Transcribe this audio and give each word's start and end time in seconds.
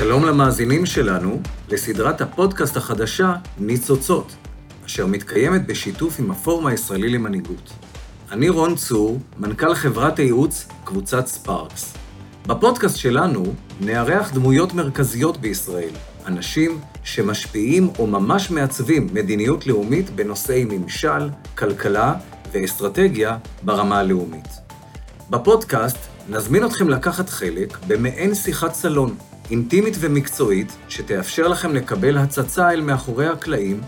שלום 0.00 0.24
למאזינים 0.24 0.86
שלנו 0.86 1.40
לסדרת 1.68 2.20
הפודקאסט 2.20 2.76
החדשה 2.76 3.34
ניצוצות, 3.58 4.32
אשר 4.86 5.06
מתקיימת 5.06 5.66
בשיתוף 5.66 6.20
עם 6.20 6.30
הפורום 6.30 6.66
הישראלי 6.66 7.08
למנהיגות. 7.08 7.70
אני 8.32 8.48
רון 8.48 8.76
צור, 8.76 9.18
מנכ"ל 9.38 9.74
חברת 9.74 10.18
הייעוץ 10.18 10.68
קבוצת 10.84 11.26
ספארקס. 11.26 11.94
בפודקאסט 12.46 12.96
שלנו 12.96 13.44
נארח 13.80 14.30
דמויות 14.34 14.74
מרכזיות 14.74 15.36
בישראל, 15.36 15.92
אנשים 16.26 16.80
שמשפיעים 17.04 17.90
או 17.98 18.06
ממש 18.06 18.50
מעצבים 18.50 19.08
מדיניות 19.12 19.66
לאומית 19.66 20.10
בנושאי 20.10 20.64
ממשל, 20.64 21.28
כלכלה 21.58 22.14
ואסטרטגיה 22.52 23.38
ברמה 23.62 23.98
הלאומית. 23.98 24.48
בפודקאסט 25.30 25.98
נזמין 26.28 26.64
אתכם 26.64 26.88
לקחת 26.88 27.28
חלק 27.28 27.78
במעין 27.86 28.34
שיחת 28.34 28.74
סלון, 28.74 29.16
אינטימית 29.50 29.94
ומקצועית, 30.00 30.76
שתאפשר 30.88 31.48
לכם 31.48 31.74
לקבל 31.74 32.18
הצצה 32.18 32.70
אל 32.70 32.80
מאחורי 32.80 33.26
הקלעים, 33.26 33.80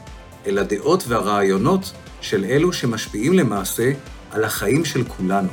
אל 0.47 0.59
הדעות 0.59 1.05
והרעיונות 1.09 1.93
של 2.21 2.45
אלו 2.45 2.73
שמשפיעים 2.73 3.33
למעשה 3.33 3.93
על 4.31 4.45
החיים 4.45 4.85
של 4.85 5.05
כולנו. 5.05 5.49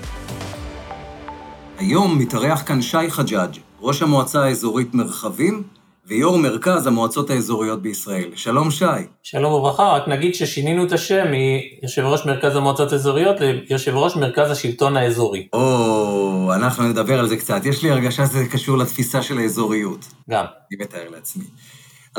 היום 1.77 2.19
מתארח 2.19 2.63
כאן 2.65 2.81
שי 2.81 3.09
חג'אג', 3.09 3.57
ראש 3.81 4.01
המועצה 4.01 4.43
האזורית 4.43 4.93
מרחבים 4.93 5.63
ויו"ר 6.09 6.37
מרכז 6.37 6.87
המועצות 6.87 7.29
האזוריות 7.29 7.81
בישראל. 7.81 8.29
שלום 8.35 8.71
שי. 8.71 8.85
שלום 9.23 9.53
וברכה, 9.53 9.83
רק 9.83 10.07
נגיד 10.07 10.35
ששינינו 10.35 10.83
את 10.83 10.91
השם 10.91 11.25
מיושב 11.31 12.01
ראש 12.01 12.25
מרכז 12.25 12.55
המועצות 12.55 12.91
האזוריות 12.91 13.35
ליושב 13.39 13.95
ראש 13.95 14.15
מרכז 14.15 14.51
השלטון 14.51 14.97
האזורי. 14.97 15.47
או, 15.53 16.51
אנחנו 16.55 16.83
נדבר 16.83 17.19
על 17.19 17.27
זה 17.27 17.37
קצת. 17.37 17.65
יש 17.65 17.83
לי 17.83 17.91
הרגשה 17.91 18.25
שזה 18.25 18.45
קשור 18.51 18.77
לתפיסה 18.77 19.21
של 19.21 19.37
האזוריות. 19.37 20.05
גם. 20.29 20.45
אני 20.71 20.83
מתאר 20.85 21.09
לעצמי. 21.09 21.43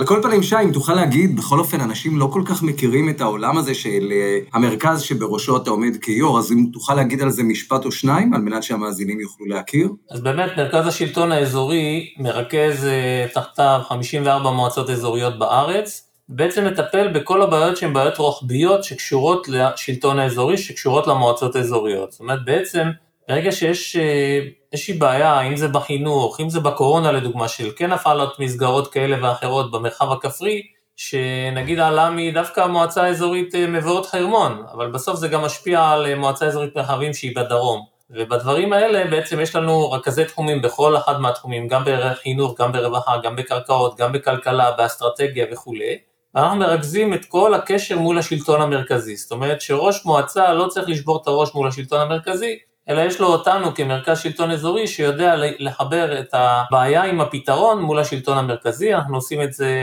על 0.01 0.06
כל 0.06 0.20
פנים, 0.23 0.43
שי, 0.43 0.56
אם 0.65 0.73
תוכל 0.73 0.95
להגיד, 0.95 1.37
בכל 1.37 1.59
אופן, 1.59 1.81
אנשים 1.81 2.19
לא 2.19 2.29
כל 2.33 2.43
כך 2.47 2.62
מכירים 2.62 3.09
את 3.09 3.20
העולם 3.20 3.59
הזה 3.59 3.75
של 3.75 4.12
אה, 4.12 4.39
המרכז 4.53 5.03
שבראשו 5.03 5.56
אתה 5.56 5.70
עומד 5.70 5.97
כיו"ר, 6.03 6.39
אז 6.39 6.53
אם 6.53 6.67
תוכל 6.73 6.95
להגיד 6.95 7.23
על 7.23 7.31
זה 7.31 7.43
משפט 7.43 7.84
או 7.84 7.93
שניים, 7.93 8.34
על 8.34 8.41
מנת 8.41 8.62
שהמאזינים 8.62 9.21
יוכלו 9.21 9.47
להכיר. 9.47 9.89
אז 10.11 10.21
באמת, 10.21 10.51
מרכז 10.56 10.87
השלטון 10.87 11.33
האזורי 11.33 12.15
מרכז 12.19 12.84
אה, 12.84 13.27
תחתיו 13.34 13.81
54 13.89 14.51
מועצות 14.51 14.91
אזוריות 14.91 15.39
בארץ, 15.39 16.11
בעצם 16.28 16.67
מטפל 16.67 17.09
בכל 17.09 17.43
הבעיות 17.43 17.77
שהן 17.77 17.93
בעיות 17.93 18.19
רוחביות 18.19 18.84
שקשורות 18.84 19.48
לשלטון 19.48 20.19
האזורי, 20.19 20.59
שקשורות 20.59 21.06
למועצות 21.06 21.56
האזוריות. 21.56 22.12
זאת 22.12 22.21
אומרת, 22.21 22.45
בעצם, 22.45 22.89
ברגע 23.28 23.53
שיש 23.53 23.97
אה, 23.97 24.41
איזושהי 24.73 24.95
בעיה, 24.95 25.41
אם 25.41 25.57
זה 25.57 25.69
בחינוך, 25.69 26.41
אם 26.41 26.51
זה 26.51 26.61
בקורונה 26.61 27.13
לדוגמה, 27.13 27.49
של 27.49 27.71
כן 27.77 27.93
הפעלות 27.93 28.39
מסגרות 28.39 28.93
כאלה 28.93 29.17
ואחרות 29.23 29.71
במרחב 29.71 30.12
הכפרי, 30.12 30.62
שנגיד 30.97 31.79
עלה 31.79 32.11
מדווקא 32.11 32.61
המועצה 32.61 33.03
האזורית 33.03 33.55
אה, 33.55 33.67
מבואות 33.67 34.07
חרמון, 34.07 34.65
אבל 34.73 34.91
בסוף 34.91 35.17
זה 35.17 35.29
גם 35.29 35.43
משפיע 35.43 35.89
על 35.89 36.07
אה, 36.07 36.15
מועצה 36.15 36.47
אזורית 36.47 36.77
מרחבים 36.77 37.15
שהיא 37.15 37.37
בדרום. 37.37 37.85
ובדברים 38.11 38.73
האלה 38.73 39.11
בעצם 39.11 39.41
יש 39.41 39.57
לנו 39.57 39.91
רכזי 39.91 40.25
תחומים 40.25 40.62
בכל 40.62 40.97
אחד 40.97 41.21
מהתחומים, 41.21 41.69
גם 41.69 41.83
בחינוך, 41.87 42.61
גם 42.61 42.73
ברווחה, 42.73 43.19
גם 43.23 43.37
בקרקעות, 43.37 43.97
גם 43.97 44.12
בכלכלה, 44.12 44.73
באסטרטגיה 44.73 45.47
וכולי. 45.53 45.99
ואנחנו 46.34 46.59
מרכזים 46.59 47.15
את 47.15 47.25
כל 47.25 47.55
הקשר 47.55 47.99
מול 47.99 48.19
השלטון 48.19 48.61
המרכזי. 48.61 49.17
זאת 49.17 49.33
אומרת 49.33 49.61
שראש 49.61 50.05
מועצה 50.05 50.53
לא 50.53 50.67
צריך 50.67 50.89
לשבור 50.89 51.23
את 51.23 51.27
הראש 51.27 51.55
מול 51.55 51.69
השלטון 51.69 52.01
המרכזי, 52.01 52.59
אלא 52.89 53.00
יש 53.00 53.20
לו 53.20 53.27
אותנו 53.27 53.75
כמרכז 53.75 54.19
שלטון 54.19 54.50
אזורי 54.50 54.86
שיודע 54.86 55.34
לחבר 55.59 56.20
את 56.20 56.28
הבעיה 56.33 57.03
עם 57.03 57.20
הפתרון 57.20 57.83
מול 57.83 57.98
השלטון 57.98 58.39
המרכזי, 58.39 58.95
אנחנו 58.95 59.17
עושים 59.17 59.42
את 59.42 59.53
זה 59.53 59.75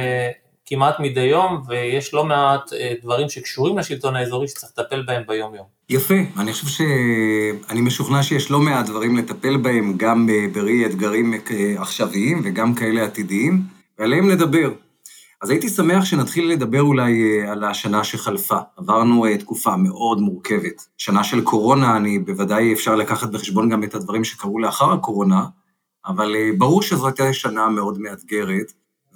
כמעט 0.65 0.99
מדי 0.99 1.21
יום, 1.21 1.61
ויש 1.67 2.13
לא 2.13 2.23
מעט 2.23 2.73
אה, 2.73 2.93
דברים 3.03 3.29
שקשורים 3.29 3.77
לשלטון 3.77 4.15
האזורי 4.15 4.47
שצריך 4.47 4.71
לטפל 4.77 5.01
בהם 5.01 5.23
ביום-יום. 5.27 5.65
יפה, 5.89 6.15
אני 6.39 6.53
חושב 6.53 6.67
ש... 6.67 6.81
אני 7.69 7.81
משוכנע 7.81 8.23
שיש 8.23 8.51
לא 8.51 8.59
מעט 8.59 8.85
דברים 8.85 9.17
לטפל 9.17 9.57
בהם, 9.57 9.93
גם 9.97 10.29
בראי 10.53 10.85
אתגרים 10.85 11.33
אה, 11.33 11.81
עכשוויים 11.81 12.41
וגם 12.43 12.75
כאלה 12.75 13.03
עתידיים, 13.03 13.61
ועליהם 13.99 14.31
נדבר. 14.31 14.69
אז 15.41 15.49
הייתי 15.49 15.69
שמח 15.69 16.05
שנתחיל 16.05 16.51
לדבר 16.51 16.81
אולי 16.81 17.21
אה, 17.23 17.51
על 17.51 17.63
השנה 17.63 18.03
שחלפה. 18.03 18.57
עברנו 18.77 19.25
אה, 19.25 19.37
תקופה 19.37 19.77
מאוד 19.77 20.21
מורכבת. 20.21 20.87
שנה 20.97 21.23
של 21.23 21.41
קורונה, 21.41 21.97
אני 21.97 22.19
בוודאי 22.19 22.73
אפשר 22.73 22.95
לקחת 22.95 23.29
בחשבון 23.29 23.69
גם 23.69 23.83
את 23.83 23.95
הדברים 23.95 24.23
שקרו 24.23 24.59
לאחר 24.59 24.91
הקורונה, 24.91 25.45
אבל 26.05 26.35
אה, 26.35 26.49
ברור 26.57 26.81
שזאת 26.81 27.19
הייתה 27.19 27.33
שנה 27.33 27.69
מאוד 27.69 27.99
מאתגרת, 27.99 28.71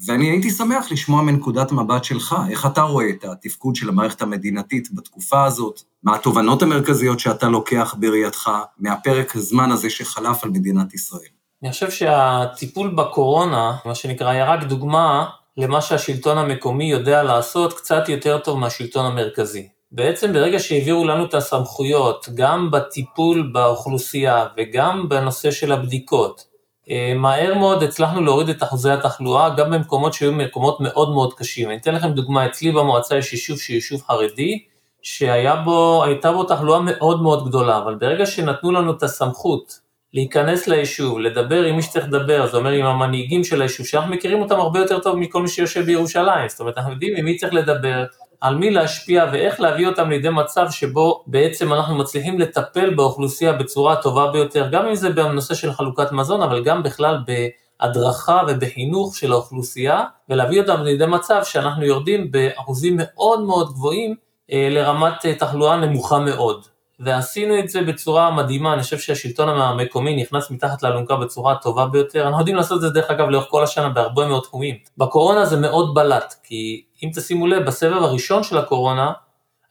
ואני 0.06 0.30
הייתי 0.30 0.50
שמח 0.50 0.92
לשמוע 0.92 1.22
מנקודת 1.22 1.72
מבט 1.72 2.04
שלך, 2.04 2.36
איך 2.50 2.66
אתה 2.66 2.82
רואה 2.82 3.10
את 3.10 3.24
התפקוד 3.24 3.76
של 3.76 3.90
המערכת 3.90 4.22
המדינתית 4.22 4.94
בתקופה 4.94 5.44
הזאת, 5.46 5.82
מה 6.04 6.16
התובנות 6.16 6.62
המרכזיות 6.62 7.20
שאתה 7.20 7.50
לוקח 7.50 7.96
בראייתך 8.00 8.52
מהפרק 8.78 9.36
הזמן 9.36 9.72
הזה 9.72 9.90
שחלף 9.90 10.44
על 10.44 10.50
מדינת 10.50 10.94
ישראל. 10.94 11.30
אני 11.64 11.72
חושב 11.72 11.92
שהטיפול 11.92 12.96
בקורונה, 12.96 13.78
מה 13.86 13.96
שנקרא, 13.96 14.30
היה 14.30 14.54
רק 14.54 14.64
דוגמה 14.64 15.26
למה 15.58 15.82
שהשלטון 15.82 16.38
המקומי 16.38 16.92
יודע 16.92 17.24
לעשות 17.24 17.74
קצת 17.74 18.10
יותר 18.10 18.38
טוב 18.38 18.60
מהשלטון 18.60 19.06
המרכזי. 19.06 19.68
בעצם 19.92 20.34
ברגע 20.34 20.60
שהעבירו 20.60 21.06
לנו 21.06 21.26
את 21.26 21.34
הסמכויות, 21.34 22.30
גם 22.34 22.72
בטיפול 22.72 23.50
באוכלוסייה 23.54 24.46
וגם 24.58 25.10
בנושא 25.10 25.52
של 25.52 25.72
הבדיקות, 25.72 26.46
אה, 26.90 27.14
מהר 27.16 27.54
מאוד 27.54 27.84
הצלחנו 27.84 28.22
להוריד 28.22 28.50
את 28.50 28.64
אחוזי 28.64 28.92
התחלואה, 28.92 29.50
גם 29.50 29.72
במקומות 29.72 30.14
שהיו 30.14 30.32
מקומות 30.32 30.78
מאוד 30.80 31.10
מאוד 31.10 31.34
קשים. 31.34 31.70
אני 31.70 31.78
אתן 31.78 31.96
לכם 31.96 32.12
דוגמה, 32.12 32.46
אצלי 32.46 32.72
במועצה 32.72 33.18
יש 33.18 33.34
יישוב 33.34 33.60
שהוא 33.60 33.74
יישוב 33.74 34.02
חרדי, 34.08 34.64
שהייתה 35.02 36.32
בו 36.32 36.44
תחלואה 36.44 36.80
מאוד 36.80 37.22
מאוד 37.22 37.48
גדולה, 37.48 37.78
אבל 37.78 37.96
ברגע 37.96 38.26
שנתנו 38.26 38.72
לנו 38.72 38.92
את 38.92 39.04
הסמכות 39.04 39.80
להיכנס 40.14 40.68
ליישוב, 40.68 41.20
לדבר 41.20 41.64
עם 41.64 41.76
מי 41.76 41.82
שצריך 41.82 42.06
לדבר, 42.06 42.46
זאת 42.46 42.56
אומרת 42.56 42.80
עם 42.80 42.86
המנהיגים 42.86 43.44
של 43.44 43.62
היישוב, 43.62 43.86
שאנחנו 43.86 44.12
מכירים 44.12 44.42
אותם 44.42 44.60
הרבה 44.60 44.80
יותר 44.80 45.00
טוב 45.00 45.16
מכל 45.16 45.42
מי 45.42 45.48
שיושב 45.48 45.82
בירושלים, 45.82 46.50
זאת 46.50 46.60
אומרת 46.60 46.78
אנחנו 46.78 46.92
יודעים 46.92 47.14
עם 47.18 47.26
מי 47.26 47.38
צריך 47.38 47.54
לדבר, 47.54 48.06
על 48.42 48.56
מי 48.56 48.72
להשפיע 48.72 49.26
ואיך 49.32 49.60
להביא 49.60 49.88
אותם 49.88 50.10
לידי 50.10 50.30
מצב 50.30 50.66
שבו 50.70 51.24
בעצם 51.28 51.74
אנחנו 51.74 51.96
מצליחים 51.96 52.40
לטפל 52.40 52.94
באוכלוסייה 52.94 53.54
בצורה 53.54 53.94
הטובה 53.94 54.32
ביותר, 54.32 54.70
גם 54.72 54.88
אם 54.88 54.96
זה 54.96 55.10
בנושא 55.10 55.54
של 55.54 55.74
חלוקת 55.74 56.12
מזון, 56.12 56.42
אבל 56.42 56.64
גם 56.64 56.84
בכלל 56.84 57.18
בהדרכה 57.28 58.42
ובחינוך 58.48 59.16
של 59.16 59.32
האוכלוסייה, 59.32 60.04
ולהביא 60.30 60.62
אותם 60.62 60.82
לידי 60.84 61.06
מצב 61.06 61.42
שאנחנו 61.44 61.86
יורדים 61.86 62.32
באחוזים 62.32 62.96
מאוד 62.98 63.42
מאוד 63.42 63.70
גבוהים 63.74 64.16
אה, 64.52 64.68
לרמת 64.72 65.26
אה, 65.26 65.36
תחלואה 65.36 65.78
נמוכה 65.78 66.20
מאוד. 66.20 66.66
ועשינו 67.04 67.60
את 67.60 67.70
זה 67.70 67.82
בצורה 67.82 68.32
מדהימה, 68.32 68.74
אני 68.74 68.82
חושב 68.82 68.98
שהשלטון 68.98 69.50
המקומי 69.50 70.16
נכנס 70.16 70.52
מתחת 70.52 70.84
לאלונקה 70.84 71.16
בצורה 71.16 71.54
הטובה 71.54 71.86
ביותר, 71.86 72.24
אנחנו 72.24 72.40
יודעים 72.40 72.56
לעשות 72.56 72.78
את 72.78 72.82
זה 72.82 72.90
דרך 72.90 73.12
אגב 73.12 73.30
לאורך 73.30 73.48
כל 73.50 73.64
השנה 73.64 73.90
בהרבה 73.90 74.28
מאוד 74.28 74.44
תחומים. 74.44 74.76
בקורונה 74.98 75.46
זה 75.46 75.58
מאוד 75.58 75.94
בלט, 75.94 76.34
כי 76.44 76.84
אם 77.04 77.10
תשימו 77.16 77.48
לב, 77.48 77.66
בסבב 77.66 78.04
הראשון 78.04 78.44
של 78.44 78.58
הקורונה, 78.58 79.12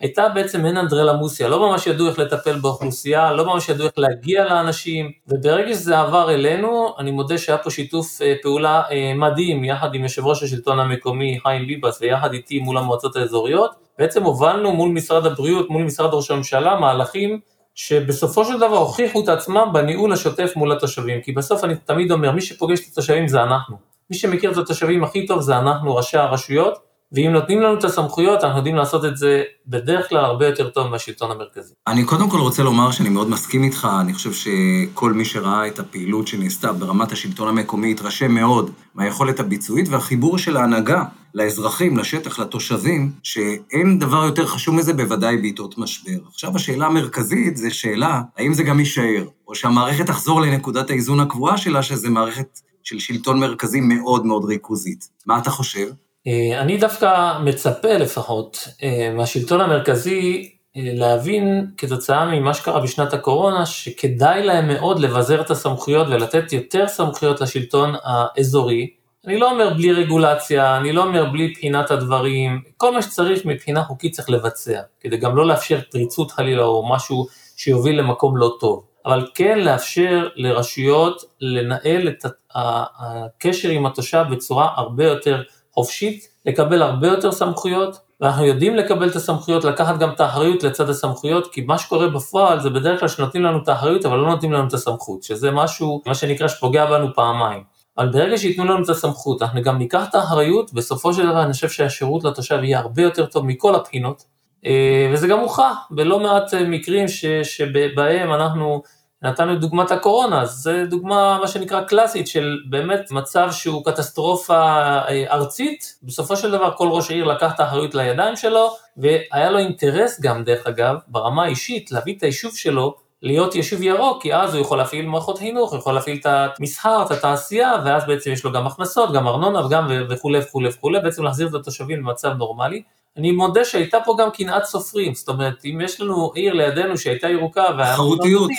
הייתה 0.00 0.28
בעצם 0.28 0.66
אין 0.66 0.76
אנדרלמוסיה, 0.76 1.48
לא 1.48 1.70
ממש 1.70 1.86
ידעו 1.86 2.08
איך 2.08 2.18
לטפל 2.18 2.58
באוכלוסייה, 2.58 3.32
לא 3.32 3.44
ממש 3.47 3.68
ידעו 3.68 3.86
איך 3.86 3.92
להגיע 3.97 4.44
לאנשים, 4.44 5.12
וברגע 5.28 5.74
שזה 5.74 5.98
עבר 5.98 6.30
אלינו, 6.30 6.94
אני 6.98 7.10
מודה 7.10 7.38
שהיה 7.38 7.58
פה 7.58 7.70
שיתוף 7.70 8.22
אה, 8.22 8.34
פעולה 8.42 8.82
אה, 8.91 9.12
מדהים, 9.14 9.64
יחד 9.64 9.94
עם 9.94 10.02
יושב 10.02 10.26
ראש 10.26 10.42
השלטון 10.42 10.80
המקומי 10.80 11.38
חיים 11.42 11.66
ביבס 11.66 12.00
ויחד 12.00 12.32
איתי 12.32 12.58
מול 12.58 12.78
המועצות 12.78 13.16
האזוריות, 13.16 13.70
בעצם 14.00 14.22
הובלנו 14.22 14.72
מול 14.72 14.90
משרד 14.90 15.26
הבריאות, 15.26 15.70
מול 15.70 15.82
משרד 15.82 16.10
ראש 16.12 16.30
הממשלה, 16.30 16.80
מהלכים 16.80 17.40
שבסופו 17.74 18.44
של 18.44 18.56
דבר 18.56 18.76
הוכיחו 18.76 19.24
את 19.24 19.28
עצמם 19.28 19.68
בניהול 19.72 20.12
השוטף 20.12 20.52
מול 20.56 20.72
התושבים, 20.72 21.20
כי 21.20 21.32
בסוף 21.32 21.64
אני 21.64 21.74
תמיד 21.76 22.12
אומר, 22.12 22.32
מי 22.32 22.40
שפוגש 22.40 22.80
את 22.80 22.92
התושבים 22.92 23.28
זה 23.28 23.42
אנחנו, 23.42 23.76
מי 24.10 24.16
שמכיר 24.16 24.52
את 24.52 24.56
התושבים 24.56 25.04
הכי 25.04 25.26
טוב 25.26 25.41
זה 25.41 25.58
אנחנו, 25.58 25.97
ראשי 25.97 26.16
הרשויות, 26.16 26.78
ואם 27.12 27.30
נותנים 27.32 27.60
לנו 27.60 27.78
את 27.78 27.84
הסמכויות, 27.84 28.44
אנחנו 28.44 28.58
יודעים 28.58 28.76
לעשות 28.76 29.04
את 29.04 29.16
זה 29.16 29.42
בדרך 29.66 30.08
כלל 30.08 30.24
הרבה 30.24 30.46
יותר 30.46 30.70
טוב 30.70 30.86
מהשלטון 30.86 31.30
המרכזי. 31.30 31.74
אני 31.86 32.04
קודם 32.04 32.30
כל 32.30 32.38
רוצה 32.38 32.62
לומר 32.62 32.91
שאני 32.91 33.08
מאוד 33.08 33.30
מסכים 33.30 33.64
איתך, 33.64 33.88
אני 34.00 34.12
חושב 34.12 34.32
שכל 34.32 35.12
מי 35.12 35.24
שראה 35.24 35.66
את 35.66 35.78
הפעילות 35.78 36.26
שנעשתה 36.26 36.72
ברמת 36.72 37.12
השלטון 37.12 37.48
המקומי 37.48 37.91
התרשם 37.91 38.32
מאוד 38.32 38.70
מהיכולת 38.94 39.41
הביצועית 39.41 39.88
והחיבור 39.88 40.38
של 40.38 40.56
ההנהגה 40.56 41.04
לאזרחים, 41.34 41.98
לשטח, 41.98 42.38
לתושבים, 42.38 43.12
שאין 43.22 43.98
דבר 43.98 44.24
יותר 44.24 44.47
חשוב 44.47 44.74
מזה, 44.74 44.92
בוודאי 44.92 45.36
בעיתות 45.36 45.78
משבר. 45.78 46.18
עכשיו, 46.28 46.56
השאלה 46.56 46.86
המרכזית 46.86 47.56
זה 47.56 47.71
שאלה, 47.71 48.22
האם 48.36 48.54
זה 48.54 48.62
גם 48.62 48.80
יישאר, 48.80 49.24
או 49.48 49.54
שהמערכת 49.54 50.06
תחזור 50.06 50.41
לנקודת 50.41 50.91
האיזון 50.91 51.21
הקבועה 51.21 51.59
שלה, 51.59 51.82
שזה 51.82 52.10
מערכת 52.10 52.60
של 52.82 52.98
שלטון 52.98 53.41
מרכזי 53.41 53.80
מאוד 53.80 54.27
מאוד 54.27 54.44
ריכוזית. 54.44 55.09
מה 55.27 55.38
אתה 55.38 55.50
חושב? 55.50 55.86
אה, 56.27 56.60
אני 56.60 56.77
דווקא 56.77 57.38
מצפה 57.44 57.92
לפחות 57.92 58.68
אה, 58.82 59.12
מהשלטון 59.16 59.60
המרכזי 59.60 60.50
אה, 60.77 60.82
להבין 60.94 61.66
כתוצאה 61.77 62.27
ממה 62.27 62.54
שקרה 62.54 62.80
בשנת 62.80 63.12
הקורונה, 63.15 63.66
שכדאי 63.66 64.42
להם 64.42 64.68
מאוד 64.68 65.00
לבזר 65.00 65.41
את 65.41 65.50
הסמכויות 65.50 66.06
ולתת 66.09 66.53
יותר 66.53 66.88
סמכויות 66.88 67.41
לשלטון 67.41 67.94
האזורי, 68.04 68.91
אני 69.26 69.38
לא 69.38 69.50
אומר 69.50 69.74
בלי 69.74 69.92
רגולציה, 69.92 70.76
אני 70.76 70.92
לא 70.92 71.04
אומר 71.04 71.24
בלי 71.24 71.48
בחינת 71.48 71.90
הדברים, 71.90 72.62
כל 72.76 72.94
מה 72.94 73.02
שצריך 73.02 73.46
מבחינה 73.46 73.82
חוקית 73.82 74.14
צריך 74.14 74.30
לבצע, 74.30 74.80
כדי 75.00 75.16
גם 75.16 75.36
לא 75.36 75.46
לאפשר 75.46 75.80
פריצות 75.90 76.30
חלילה 76.30 76.62
או 76.62 76.88
משהו 76.88 77.26
שיוביל 77.56 77.98
למקום 77.98 78.36
לא 78.36 78.56
טוב, 78.60 78.84
אבל 79.06 79.26
כן 79.34 79.58
לאפשר 79.58 80.28
לרשויות 80.36 81.22
לנהל 81.40 82.08
את 82.08 82.24
הקשר 82.54 83.68
עם 83.68 83.86
התושב 83.86 84.24
בצורה 84.30 84.68
הרבה 84.76 85.04
יותר 85.04 85.42
חופשית, 85.74 86.28
לקבל 86.46 86.82
הרבה 86.82 87.08
יותר 87.08 87.32
סמכויות, 87.32 87.98
ואנחנו 88.20 88.44
יודעים 88.44 88.76
לקבל 88.76 89.08
את 89.08 89.16
הסמכויות, 89.16 89.64
לקחת 89.64 89.98
גם 89.98 90.10
את 90.10 90.20
האחריות 90.20 90.62
לצד 90.62 90.88
הסמכויות, 90.88 91.52
כי 91.52 91.60
מה 91.60 91.78
שקורה 91.78 92.08
בפועל 92.08 92.60
זה 92.60 92.70
בדרך 92.70 93.00
כלל 93.00 93.08
שנותנים 93.08 93.44
לנו 93.44 93.62
את 93.62 93.68
האחריות, 93.68 94.06
אבל 94.06 94.16
לא 94.16 94.28
נותנים 94.28 94.52
לנו 94.52 94.68
את 94.68 94.72
הסמכות, 94.72 95.22
שזה 95.22 95.50
משהו, 95.50 96.02
מה 96.06 96.14
שנקרא, 96.14 96.48
שפוגע 96.48 96.86
בנו 96.86 97.14
פעמיים. 97.14 97.69
אבל 97.98 98.09
ברגע 98.09 98.39
שייתנו 98.39 98.65
לנו 98.65 98.84
את 98.84 98.89
הסמכות, 98.89 99.42
אנחנו 99.42 99.63
גם 99.63 99.78
ניקח 99.78 100.09
את 100.09 100.15
האחריות, 100.15 100.72
בסופו 100.72 101.15
של 101.15 101.27
דבר 101.27 101.42
אני 101.42 101.53
חושב 101.53 101.69
שהשירות 101.69 102.25
לתושב 102.25 102.59
יהיה 102.63 102.78
הרבה 102.78 103.03
יותר 103.03 103.27
טוב 103.27 103.47
מכל 103.47 103.75
הבחינות, 103.75 104.25
אה, 104.66 105.10
וזה 105.13 105.28
גם 105.28 105.39
הוכח 105.39 105.77
בלא 105.91 106.21
מעט 106.21 106.54
מקרים 106.54 107.09
ש, 107.09 107.25
שבהם 107.27 108.33
אנחנו 108.33 108.83
נתנו 109.22 109.53
את 109.53 109.60
דוגמת 109.60 109.91
הקורונה, 109.91 110.47
זו 110.47 110.71
דוגמה 110.89 111.39
מה 111.41 111.48
שנקרא 111.48 111.81
קלאסית 111.81 112.28
של 112.28 112.59
באמת 112.69 113.10
מצב 113.10 113.48
שהוא 113.53 113.84
קטסטרופה 113.84 114.63
אה, 115.09 115.25
ארצית, 115.31 115.98
בסופו 116.03 116.37
של 116.37 116.51
דבר 116.51 116.71
כל 116.77 116.89
ראש 116.89 117.10
העיר 117.10 117.25
לקח 117.25 117.54
את 117.54 117.60
האחריות 117.60 117.95
לידיים 117.95 118.37
שלו, 118.37 118.77
והיה 118.97 119.51
לו 119.51 119.59
אינטרס 119.59 120.21
גם 120.21 120.45
דרך 120.45 120.66
אגב, 120.66 120.97
ברמה 121.09 121.45
האישית, 121.45 121.92
להביא 121.92 122.16
את 122.16 122.22
היישוב 122.22 122.57
שלו 122.57 122.95
להיות 123.22 123.54
יישוב 123.54 123.82
ירוק, 123.82 124.22
כי 124.22 124.34
אז 124.34 124.54
הוא 124.54 124.62
יכול 124.62 124.78
להפעיל 124.78 125.06
מערכות 125.06 125.38
חינוך, 125.38 125.70
הוא 125.70 125.78
יכול 125.78 125.94
להפעיל 125.94 126.18
את 126.20 126.26
המסחר, 126.58 127.02
את 127.06 127.10
התעשייה, 127.10 127.72
ואז 127.84 128.06
בעצם 128.06 128.30
יש 128.30 128.44
לו 128.44 128.52
גם 128.52 128.66
הכנסות, 128.66 129.12
גם 129.12 129.28
ארנונה 129.28 129.66
וגם 129.66 129.86
וכולי 130.08 130.38
וכולי 130.38 130.68
וכולי, 130.68 131.00
בעצם 131.00 131.24
להחזיר 131.24 131.48
את 131.48 131.54
התושבים 131.54 131.98
למצב 131.98 132.28
נורמלי. 132.28 132.82
אני 133.16 133.32
מודה 133.32 133.64
שהייתה 133.64 133.98
פה 134.04 134.16
גם 134.18 134.30
קנאת 134.30 134.64
סופרים, 134.64 135.14
זאת 135.14 135.28
אומרת, 135.28 135.64
אם 135.64 135.80
יש 135.84 136.00
לנו 136.00 136.32
עיר 136.34 136.52
לידינו 136.52 136.98
שהייתה 136.98 137.28
ירוקה, 137.28 137.66
תחרותיות. 137.92 138.50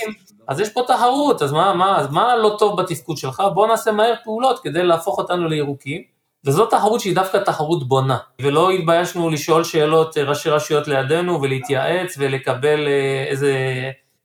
אז 0.47 0.59
יש 0.59 0.69
פה 0.69 0.83
תחרות, 0.87 1.41
אז 1.41 1.51
מה, 1.51 1.73
מה, 1.73 2.07
מה 2.11 2.35
לא 2.35 2.55
טוב 2.59 2.81
בתפקוד 2.81 3.17
שלך? 3.17 3.43
בוא 3.53 3.67
נעשה 3.67 3.91
מהר 3.91 4.13
פעולות 4.23 4.59
כדי 4.59 4.83
להפוך 4.83 5.17
אותנו 5.17 5.47
לירוקים. 5.47 6.01
וזו 6.45 6.65
תחרות 6.65 7.01
שהיא 7.01 7.15
דווקא 7.15 7.37
תחרות 7.37 7.87
בונה, 7.87 8.17
ולא 8.41 8.71
התביישנו 8.71 9.29
לשאול 9.29 9.63
שאלות 9.63 10.17
אה, 10.17 10.23
ראשי 10.23 10.49
רשויות 10.49 10.87
לידינו 10.87 11.41
ולהתייעץ 11.41 12.15
ולקבל 12.17 12.87
אה, 12.87 13.25
איזה, 13.27 13.55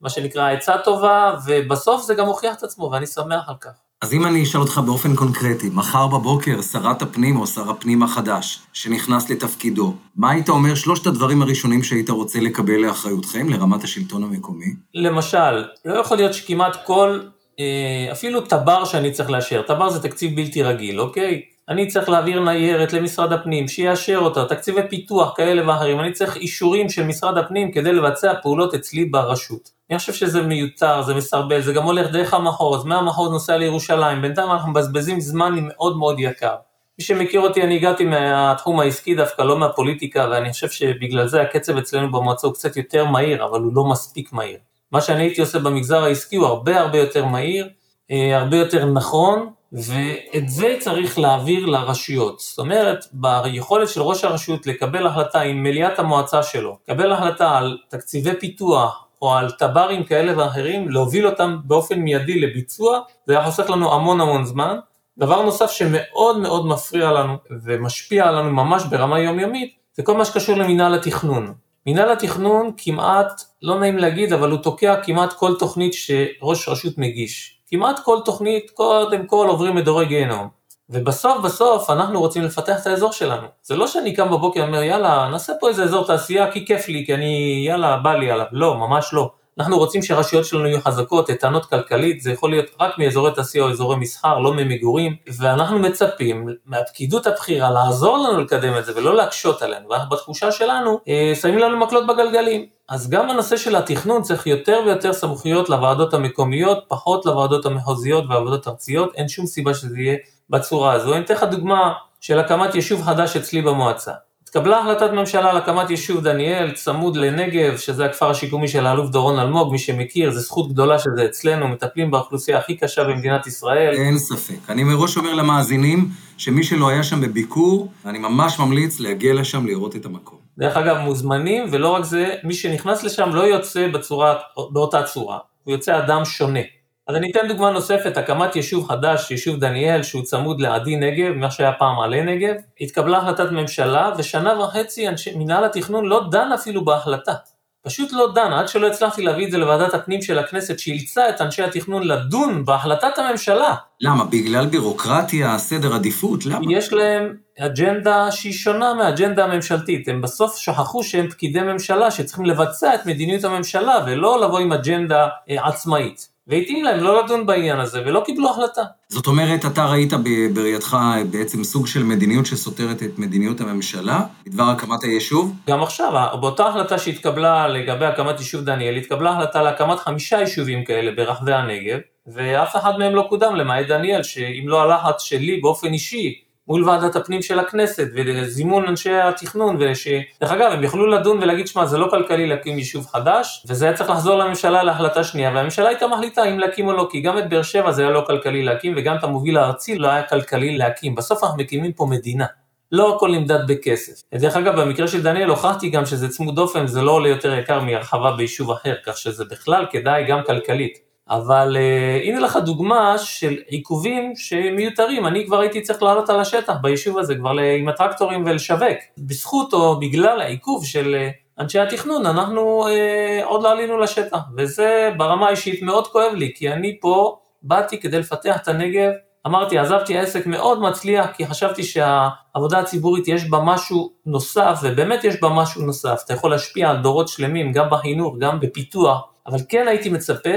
מה 0.01 0.09
שנקרא, 0.09 0.51
עצה 0.51 0.77
טובה, 0.77 1.35
ובסוף 1.45 2.03
זה 2.03 2.15
גם 2.15 2.25
הוכיח 2.25 2.55
את 2.55 2.63
עצמו, 2.63 2.89
ואני 2.91 3.07
שמח 3.07 3.49
על 3.49 3.55
כך. 3.61 3.71
אז 4.01 4.13
אם 4.13 4.25
אני 4.25 4.43
אשאל 4.43 4.61
אותך 4.61 4.81
באופן 4.85 5.15
קונקרטי, 5.15 5.69
מחר 5.73 6.07
בבוקר 6.07 6.61
שרת 6.61 7.01
הפנים 7.01 7.39
או 7.39 7.47
שר 7.47 7.69
הפנים 7.69 8.03
החדש, 8.03 8.59
שנכנס 8.73 9.29
לתפקידו, 9.29 9.93
מה 10.15 10.31
היית 10.31 10.49
אומר 10.49 10.75
שלושת 10.75 11.07
הדברים 11.07 11.41
הראשונים 11.41 11.83
שהיית 11.83 12.09
רוצה 12.09 12.39
לקבל 12.39 12.77
לאחריותכם, 12.77 13.49
לרמת 13.49 13.83
השלטון 13.83 14.23
המקומי? 14.23 14.75
למשל, 14.93 15.65
לא 15.85 15.99
יכול 15.99 16.17
להיות 16.17 16.33
שכמעט 16.33 16.85
כל, 16.85 17.19
אה, 17.59 18.11
אפילו 18.11 18.41
תבר 18.41 18.85
שאני 18.85 19.11
צריך 19.11 19.29
לאשר, 19.29 19.61
תבר 19.61 19.89
זה 19.89 19.99
תקציב 19.99 20.35
בלתי 20.35 20.63
רגיל, 20.63 21.01
אוקיי? 21.01 21.41
אני 21.69 21.87
צריך 21.87 22.09
להעביר 22.09 22.39
ניירת 22.39 22.93
למשרד 22.93 23.33
הפנים, 23.33 23.67
שיאשר 23.67 24.17
אותה, 24.17 24.45
תקציבי 24.45 24.81
פיתוח 24.89 25.33
כאלה 25.37 25.69
ואחרים, 25.69 25.99
אני 25.99 26.11
צריך 26.11 26.35
אישורים 26.35 26.89
של 26.89 27.03
משרד 27.03 27.37
הפנים 27.37 27.71
כדי 27.71 27.91
לבצע 27.91 28.33
פעולות 28.41 28.73
אצלי 28.73 29.05
ברשות. 29.05 29.69
אני 29.89 29.99
חושב 29.99 30.13
שזה 30.13 30.41
מיותר, 30.41 31.01
זה 31.01 31.13
מסרבל, 31.13 31.61
זה 31.61 31.73
גם 31.73 31.83
הולך 31.83 32.11
דרך 32.11 32.33
המחוז, 32.33 32.85
מהמחוז 32.85 33.31
נוסע 33.31 33.57
לירושלים, 33.57 34.21
בינתיים 34.21 34.51
אנחנו 34.51 34.71
מבזבזים 34.71 35.19
זמן 35.19 35.55
מאוד 35.61 35.97
מאוד 35.97 36.19
יקר. 36.19 36.55
מי 36.99 37.05
שמכיר 37.05 37.41
אותי, 37.41 37.63
אני 37.63 37.75
הגעתי 37.75 38.05
מהתחום 38.05 38.79
העסקי 38.79 39.15
דווקא, 39.15 39.41
לא 39.41 39.57
מהפוליטיקה, 39.57 40.27
ואני 40.31 40.51
חושב 40.51 40.69
שבגלל 40.69 41.27
זה 41.27 41.41
הקצב 41.41 41.77
אצלנו 41.77 42.11
במועצה 42.11 42.47
הוא 42.47 42.53
קצת 42.53 42.77
יותר 42.77 43.05
מהיר, 43.05 43.45
אבל 43.45 43.59
הוא 43.59 43.71
לא 43.75 43.85
מספיק 43.85 44.33
מהיר. 44.33 44.57
מה 44.91 45.01
שאני 45.01 45.23
הייתי 45.23 45.41
עושה 45.41 45.59
במגזר 45.59 46.03
העסקי 46.03 46.35
הוא 46.35 46.45
הרבה 46.45 46.79
הרבה 46.79 46.97
יותר 46.97 47.25
מהיר, 47.25 47.67
הרבה 48.09 48.57
יותר 48.57 48.85
נכון, 48.85 49.49
ואת 49.71 50.49
זה 50.49 50.75
צריך 50.79 51.19
להעביר 51.19 51.65
לרשויות. 51.65 52.39
זאת 52.39 52.59
אומרת, 52.59 53.05
ביכולת 53.13 53.89
של 53.89 54.01
ראש 54.01 54.23
הרשות 54.23 54.67
לקבל 54.67 55.07
החלטה 55.07 55.41
עם 55.41 55.63
מליאת 55.63 55.99
המועצה 55.99 56.43
שלו, 56.43 56.77
לקבל 56.83 57.11
החלטה 57.11 57.57
על 57.57 57.77
תקציבי 57.89 58.31
פיתוח, 58.39 59.07
או 59.21 59.33
על 59.33 59.51
טברים 59.51 60.03
כאלה 60.03 60.37
ואחרים, 60.37 60.89
להוביל 60.89 61.27
אותם 61.27 61.57
באופן 61.63 61.99
מיידי 61.99 62.39
לביצוע, 62.39 62.99
זה 63.25 63.33
היה 63.37 63.45
חוסך 63.45 63.69
לנו 63.69 63.93
המון 63.93 64.21
המון 64.21 64.45
זמן. 64.45 64.77
דבר 65.17 65.41
נוסף 65.41 65.71
שמאוד 65.71 66.37
מאוד 66.39 66.67
מפריע 66.67 67.11
לנו 67.11 67.37
ומשפיע 67.63 68.27
עלינו 68.27 68.51
ממש 68.51 68.83
ברמה 68.83 69.19
יומיומית, 69.19 69.73
זה 69.93 70.03
כל 70.03 70.17
מה 70.17 70.25
שקשור 70.25 70.55
למינהל 70.55 70.95
התכנון. 70.95 71.53
מינהל 71.85 72.11
התכנון 72.11 72.71
כמעט, 72.77 73.41
לא 73.61 73.79
נעים 73.79 73.97
להגיד, 73.97 74.33
אבל 74.33 74.51
הוא 74.51 74.59
תוקע 74.59 75.01
כמעט 75.03 75.33
כל 75.33 75.55
תוכנית 75.59 75.93
שראש 75.93 76.69
רשות 76.69 76.97
מגיש. 76.97 77.56
כמעט 77.67 77.99
כל 77.99 78.19
תוכנית, 78.25 78.71
קודם 78.71 79.25
כל 79.25 79.45
עוברים 79.49 79.75
מדורי 79.75 80.05
גיהנום. 80.05 80.47
ובסוף 80.89 81.37
בסוף 81.43 81.89
אנחנו 81.89 82.19
רוצים 82.19 82.43
לפתח 82.43 82.81
את 82.81 82.87
האזור 82.87 83.11
שלנו. 83.11 83.47
זה 83.63 83.75
לא 83.75 83.87
שאני 83.87 84.15
קם 84.15 84.31
בבוקר 84.31 84.59
ואומר 84.59 84.83
יאללה 84.83 85.27
נעשה 85.31 85.53
פה 85.59 85.69
איזה 85.69 85.83
אזור 85.83 86.07
תעשייה 86.07 86.51
כי 86.51 86.65
כיף 86.65 86.87
לי, 86.87 87.03
כי 87.05 87.13
אני 87.13 87.63
יאללה 87.67 87.97
בא 87.97 88.13
לי 88.13 88.31
עליו, 88.31 88.45
לא, 88.51 88.75
ממש 88.75 89.13
לא. 89.13 89.31
אנחנו 89.59 89.77
רוצים 89.77 90.01
שהרשויות 90.01 90.45
שלנו 90.45 90.67
יהיו 90.67 90.81
חזקות, 90.81 91.29
איתנות 91.29 91.65
כלכלית, 91.65 92.21
זה 92.21 92.31
יכול 92.31 92.49
להיות 92.49 92.65
רק 92.79 92.97
מאזורי 92.97 93.31
תעשייה 93.31 93.63
או 93.63 93.69
אזורי 93.69 93.95
מסחר, 93.95 94.39
לא 94.39 94.53
ממגורים, 94.53 95.15
ואנחנו 95.37 95.79
מצפים 95.79 96.47
מהפקידות 96.65 97.27
הבכירה 97.27 97.71
לעזור 97.71 98.17
לנו 98.17 98.41
לקדם 98.41 98.77
את 98.77 98.85
זה 98.85 98.91
ולא 98.95 99.15
להקשות 99.15 99.61
עלינו, 99.61 99.89
ואנחנו 99.89 100.09
בתחושה 100.09 100.51
שלנו 100.51 100.99
אה, 101.07 101.33
שמים 101.41 101.57
לנו 101.57 101.77
מקלות 101.77 102.07
בגלגלים. 102.07 102.65
אז 102.89 103.09
גם 103.09 103.29
הנושא 103.29 103.57
של 103.57 103.75
התכנון 103.75 104.21
צריך 104.21 104.47
יותר 104.47 104.79
ויותר 104.85 105.13
סמכויות 105.13 105.69
לוועדות 105.69 106.13
המקומיות, 106.13 106.83
פחות 106.87 107.25
לוועדות 107.25 107.65
המחוזיות 107.65 108.23
והוועדות 108.29 108.67
הארציות, 108.67 109.15
אין 109.15 109.27
שום 109.27 109.45
סיבה 109.45 109.73
שזה 109.73 109.99
יהיה 109.99 110.17
בצורה 110.49 110.93
הזו. 110.93 111.13
אני 111.13 111.25
אתן 111.25 111.33
לך 111.33 111.43
דוגמה 111.43 111.93
של 112.21 112.39
הקמת 112.39 112.75
יישוב 112.75 113.03
חדש 113.03 113.35
אצלי 113.35 113.61
במועצה. 113.61 114.11
התקבלה 114.47 114.79
החלטת 114.79 115.13
ממשלה 115.13 115.49
על 115.49 115.57
הקמת 115.57 115.89
יישוב 115.89 116.23
דניאל, 116.23 116.71
צמוד 116.71 117.17
לנגב, 117.17 117.77
שזה 117.77 118.05
הכפר 118.05 118.29
השיקומי 118.29 118.67
של 118.67 118.85
האלוף 118.85 119.09
דורון 119.09 119.39
אלמוג, 119.39 119.71
מי 119.71 119.79
שמכיר, 119.79 120.31
זו 120.31 120.39
זכות 120.39 120.71
גדולה 120.71 120.99
שזה 120.99 121.25
אצלנו, 121.25 121.67
מטפלים 121.67 122.11
באוכלוסייה 122.11 122.57
הכי 122.57 122.77
קשה 122.77 123.03
במדינת 123.03 123.47
ישראל. 123.47 123.93
אין 123.93 124.17
ספק. 124.17 124.69
אני 124.69 124.83
מראש 124.83 125.17
אומר 125.17 125.33
למאזינים, 125.33 126.09
שמי 126.37 126.63
שלא 126.63 126.89
היה 126.89 127.03
שם 127.03 127.21
בביקור, 127.21 127.91
אני 128.05 128.19
ממש 128.19 128.59
ממליץ 128.59 128.99
להגיע 128.99 129.33
לשם 129.33 129.65
לראות 129.65 129.95
את 129.95 130.05
המקום. 130.05 130.39
דרך 130.57 130.77
אגב, 130.77 130.97
מוזמנים, 130.97 131.63
ולא 131.71 131.89
רק 131.89 132.03
זה, 132.03 132.35
מי 132.43 132.53
שנכנס 132.53 133.03
לשם 133.03 133.29
לא 133.29 133.41
יוצא 133.41 133.87
בצורה, 133.87 134.35
באותה 134.71 135.03
צורה, 135.03 135.37
הוא 135.63 135.71
יוצא 135.71 135.97
אדם 135.97 136.25
שונה. 136.25 136.59
אז 137.07 137.15
אני 137.15 137.31
אתן 137.31 137.47
דוגמה 137.47 137.69
נוספת, 137.69 138.17
הקמת 138.17 138.55
יישוב 138.55 138.87
חדש, 138.87 139.31
יישוב 139.31 139.59
דניאל, 139.59 140.03
שהוא 140.03 140.23
צמוד 140.23 140.61
לעדי 140.61 140.95
נגב, 140.95 141.33
מה 141.33 141.51
שהיה 141.51 141.71
פעם 141.73 141.99
עלי 141.99 142.21
נגב, 142.21 142.55
התקבלה 142.81 143.17
החלטת 143.17 143.51
ממשלה, 143.51 144.11
ושנה 144.17 144.59
וחצי 144.59 145.07
אנשי, 145.07 145.35
מנהל 145.35 145.65
התכנון 145.65 146.05
לא 146.05 146.29
דן 146.31 146.51
אפילו 146.51 146.85
בהחלטה. 146.85 147.33
פשוט 147.81 148.13
לא 148.13 148.31
דן, 148.35 148.53
עד 148.53 148.67
שלא 148.67 148.87
הצלחתי 148.87 149.21
להביא 149.21 149.45
את 149.45 149.51
זה 149.51 149.57
לוועדת 149.57 149.93
הפנים 149.93 150.21
של 150.21 150.39
הכנסת, 150.39 150.79
שאילצה 150.79 151.29
את 151.29 151.41
אנשי 151.41 151.63
התכנון 151.63 152.07
לדון 152.07 152.65
בהחלטת 152.65 153.17
הממשלה. 153.17 153.75
למה? 154.01 154.23
בגלל 154.23 154.65
בירוקרטיה, 154.65 155.57
סדר 155.57 155.93
עדיפות? 155.93 156.45
למה? 156.45 156.73
יש 156.73 156.93
להם 156.93 157.33
אג'נדה 157.59 158.31
שהיא 158.31 158.53
שונה 158.53 158.93
מהאג'נדה 158.93 159.43
הממשלתית. 159.43 160.07
הם 160.07 160.21
בסוף 160.21 160.57
שכחו 160.57 161.03
שהם 161.03 161.29
פקידי 161.29 161.61
ממשלה 161.61 162.11
שצריכים 162.11 162.45
לבצע 162.45 162.95
את 162.95 163.05
מדיניות 163.05 163.43
הממשלה, 163.43 164.03
ולא 164.07 164.41
לבוא 164.41 164.59
עם 164.59 164.71
אג'נדה 164.73 165.27
אה, 165.49 165.67
עצמאית. 165.67 166.36
והתאים 166.47 166.83
להם 166.83 166.99
לא 166.99 167.23
לדון 167.23 167.45
בעניין 167.45 167.79
הזה, 167.79 168.01
ולא 168.05 168.23
קיבלו 168.25 168.49
החלטה. 168.49 168.81
זאת 169.09 169.27
אומרת, 169.27 169.65
אתה 169.65 169.85
ראית 169.85 170.13
בראייתך 170.53 170.97
בעצם 171.31 171.63
סוג 171.63 171.87
של 171.87 172.03
מדיניות 172.03 172.45
שסותרת 172.45 173.03
את 173.03 173.19
מדיניות 173.19 173.61
הממשלה 173.61 174.19
בדבר 174.45 174.63
הקמת 174.63 175.03
היישוב? 175.03 175.53
גם 175.69 175.83
עכשיו, 175.83 176.11
באותה 176.41 176.67
החלטה 176.67 176.97
שהתקבלה 176.97 177.67
לגבי 177.67 178.05
הקמת 178.05 178.39
יישוב 178.39 178.61
דניאל, 178.61 178.95
התקבלה 178.95 179.31
החלטה 179.31 179.61
להקמת 179.61 179.99
חמישה 179.99 180.39
יישובים 180.39 180.85
כאלה 180.85 181.11
ברחבי 181.11 181.53
הנגב, 181.53 181.97
ואף 182.27 182.75
אחד 182.75 182.97
מהם 182.99 183.15
לא 183.15 183.25
קודם, 183.29 183.55
למעט 183.55 183.85
דניאל, 183.85 184.23
שאם 184.23 184.63
לא 184.67 184.81
הלחץ 184.81 185.21
שלי 185.21 185.59
באופן 185.61 185.93
אישי, 185.93 186.46
מול 186.67 186.89
ועדת 186.89 187.15
הפנים 187.15 187.41
של 187.41 187.59
הכנסת 187.59 188.07
וזימון 188.15 188.87
אנשי 188.87 189.13
התכנון, 189.13 189.77
וש... 189.79 190.07
דרך 190.41 190.51
אגב, 190.51 190.71
הם 190.71 190.83
יכלו 190.83 191.07
לדון 191.07 191.37
ולהגיד, 191.37 191.67
שמע, 191.67 191.85
זה 191.85 191.97
לא 191.97 192.07
כלכלי 192.09 192.47
להקים 192.47 192.77
יישוב 192.77 193.05
חדש, 193.05 193.65
וזה 193.69 193.85
היה 193.85 193.93
צריך 193.93 194.09
לחזור 194.09 194.35
לממשלה 194.35 194.83
להחלטה 194.83 195.23
שנייה, 195.23 195.51
והממשלה 195.55 195.87
הייתה 195.87 196.07
מחליטה 196.07 196.43
אם 196.43 196.59
להקים 196.59 196.87
או 196.87 196.93
לא, 196.93 197.07
כי 197.11 197.21
גם 197.21 197.37
את 197.37 197.49
באר 197.49 197.61
שבע 197.61 197.91
זה 197.91 198.01
היה 198.01 198.11
לא 198.11 198.23
כלכלי 198.27 198.63
להקים, 198.63 198.93
וגם 198.97 199.15
את 199.15 199.23
המוביל 199.23 199.57
הארצי 199.57 199.97
לא 199.97 200.07
היה 200.07 200.23
כלכלי 200.23 200.77
להקים. 200.77 201.15
בסוף 201.15 201.43
אנחנו 201.43 201.57
מקימים 201.57 201.93
פה 201.93 202.05
מדינה. 202.05 202.45
לא 202.91 203.15
הכל 203.15 203.31
נמדד 203.31 203.59
בכסף. 203.67 204.21
דרך 204.35 204.57
אגב, 204.57 204.81
במקרה 204.81 205.07
של 205.07 205.23
דניאל 205.23 205.49
הוכחתי 205.49 205.89
גם 205.89 206.05
שזה 206.05 206.29
צמוד 206.29 206.55
דופן, 206.55 206.87
זה 206.87 207.01
לא 207.01 207.11
עולה 207.11 207.29
יותר 207.29 207.53
יקר 207.53 207.79
מהרחבה 207.79 208.31
ביישוב 208.31 208.71
אחר, 208.71 208.95
כך 209.05 209.17
שזה 209.17 209.45
בכלל 209.45 209.85
כדאי 209.91 210.25
גם 210.25 210.39
כלכלית. 210.45 211.06
אבל 211.29 211.77
uh, 211.77 212.27
הנה 212.27 212.39
לך 212.39 212.57
דוגמה 212.57 213.17
של 213.17 213.55
עיכובים 213.67 214.33
שמיותרים, 214.35 215.27
אני 215.27 215.45
כבר 215.45 215.59
הייתי 215.59 215.81
צריך 215.81 216.03
לעלות 216.03 216.29
על 216.29 216.39
השטח 216.39 216.73
ביישוב 216.81 217.17
הזה 217.17 217.35
כבר 217.35 217.51
עם 217.79 217.89
הטרקטורים 217.89 218.43
ולשווק. 218.45 218.97
בזכות 219.17 219.73
או 219.73 219.99
בגלל 219.99 220.41
העיכוב 220.41 220.85
של 220.85 221.15
uh, 221.15 221.61
אנשי 221.61 221.79
התכנון, 221.79 222.25
אנחנו 222.25 222.87
uh, 222.87 223.45
עוד 223.45 223.63
לא 223.63 223.71
עלינו 223.71 223.97
לשטח, 223.97 224.39
וזה 224.57 225.09
ברמה 225.17 225.47
האישית 225.47 225.81
מאוד 225.81 226.07
כואב 226.07 226.33
לי, 226.33 226.53
כי 226.55 226.69
אני 226.69 226.97
פה 227.01 227.37
באתי 227.61 227.99
כדי 227.99 228.19
לפתח 228.19 228.57
את 228.61 228.67
הנגב, 228.67 229.11
אמרתי, 229.47 229.77
עזבתי 229.77 230.17
עסק 230.17 230.45
מאוד 230.45 230.81
מצליח, 230.81 231.27
כי 231.33 231.47
חשבתי 231.47 231.83
שהעבודה 231.83 232.79
הציבורית 232.79 233.27
יש 233.27 233.49
בה 233.49 233.59
משהו 233.59 234.11
נוסף, 234.25 234.79
ובאמת 234.83 235.23
יש 235.23 235.41
בה 235.41 235.49
משהו 235.49 235.81
נוסף, 235.81 236.21
אתה 236.25 236.33
יכול 236.33 236.51
להשפיע 236.51 236.89
על 236.89 236.97
דורות 236.97 237.27
שלמים, 237.27 237.71
גם 237.71 237.89
בחינוך, 237.91 238.35
גם 238.39 238.59
בפיתוח, 238.59 239.27
אבל 239.47 239.57
כן 239.69 239.87
הייתי 239.87 240.09
מצפה 240.09 240.49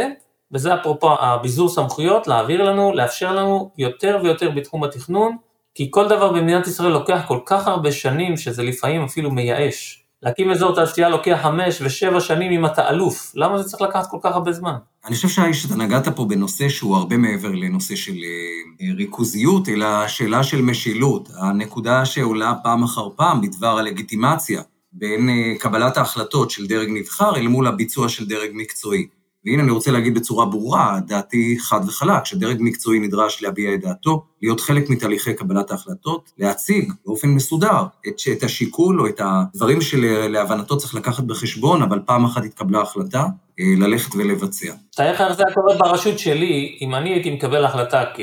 וזה 0.53 0.75
אפרופו 0.75 1.13
הביזור 1.21 1.69
סמכויות, 1.69 2.27
להעביר 2.27 2.63
לנו, 2.63 2.93
לאפשר 2.95 3.35
לנו 3.35 3.71
יותר 3.79 4.19
ויותר 4.23 4.51
בתחום 4.51 4.85
התכנון, 4.85 5.37
כי 5.75 5.89
כל 5.91 6.09
דבר 6.09 6.33
במדינת 6.33 6.67
ישראל 6.67 6.93
לוקח 6.93 7.21
כל 7.29 7.39
כך 7.47 7.69
הרבה 7.69 7.93
שנים, 7.93 8.37
שזה 8.37 8.63
לפעמים 8.63 9.05
אפילו 9.05 9.31
מייאש. 9.31 10.05
להקים 10.23 10.51
אזור 10.51 10.75
תעשייה 10.75 11.09
לוקח 11.09 11.39
חמש 11.43 11.83
ושבע 11.83 12.21
שנים 12.21 12.53
אם 12.53 12.67
אתה 12.67 12.89
אלוף, 12.89 13.33
למה 13.35 13.63
זה 13.63 13.69
צריך 13.69 13.83
לקחת 13.83 14.11
כל 14.11 14.17
כך 14.23 14.35
הרבה 14.35 14.53
זמן? 14.53 14.75
אני 15.07 15.15
חושב 15.15 15.53
שאתה 15.53 15.77
נגעת 15.77 16.09
פה 16.09 16.25
בנושא 16.25 16.69
שהוא 16.69 16.97
הרבה 16.97 17.17
מעבר 17.17 17.49
לנושא 17.49 17.97
של 17.97 18.13
אה, 18.13 18.95
ריכוזיות, 18.97 19.69
אלא 19.69 20.09
שאלה 20.09 20.43
של 20.43 20.63
משילות. 20.63 21.29
הנקודה 21.37 22.05
שעולה 22.05 22.55
פעם 22.63 22.83
אחר 22.83 23.09
פעם 23.17 23.41
בדבר 23.41 23.79
הלגיטימציה 23.79 24.63
בין 24.93 25.29
אה, 25.29 25.59
קבלת 25.59 25.97
ההחלטות 25.97 26.51
של 26.51 26.67
דרג 26.67 26.89
נבחר 26.91 27.37
אל 27.37 27.47
מול 27.47 27.67
הביצוע 27.67 28.09
של 28.09 28.27
דרג 28.27 28.51
מקצועי. 28.55 29.07
והנה 29.45 29.63
אני 29.63 29.71
רוצה 29.71 29.91
להגיד 29.91 30.15
בצורה 30.15 30.47
ברורה, 30.47 30.99
דעתי 31.07 31.57
חד 31.61 31.81
וחלק, 31.87 32.25
שדרג 32.25 32.57
מקצועי 32.61 32.99
נדרש 32.99 33.43
להביע 33.43 33.75
את 33.75 33.81
דעתו, 33.81 34.25
להיות 34.43 34.61
חלק 34.61 34.91
מתהליכי 34.91 35.35
קבלת 35.35 35.71
ההחלטות, 35.71 36.31
להציג 36.39 36.93
באופן 37.07 37.29
מסודר 37.29 37.83
את, 38.09 38.15
את 38.33 38.43
השיקול 38.43 39.01
או 39.01 39.07
את 39.07 39.21
הדברים 39.25 39.81
שלהבנתו 39.81 40.77
צריך 40.77 40.95
לקחת 40.95 41.25
בחשבון, 41.25 41.83
אבל 41.83 42.01
פעם 42.07 42.25
אחת 42.25 42.45
התקבלה 42.45 42.81
החלטה, 42.81 43.27
אה, 43.61 43.65
ללכת 43.79 44.15
ולבצע. 44.15 44.73
תאר 44.97 45.13
לך 45.13 45.21
איך 45.21 45.33
זה 45.33 45.43
היה 45.47 45.55
קורה 45.55 45.77
ברשות 45.77 46.19
שלי, 46.19 46.79
אם 46.81 46.95
אני 46.95 47.11
הייתי 47.11 47.31
מקבל 47.31 47.65
החלטה 47.65 48.05
כ... 48.15 48.21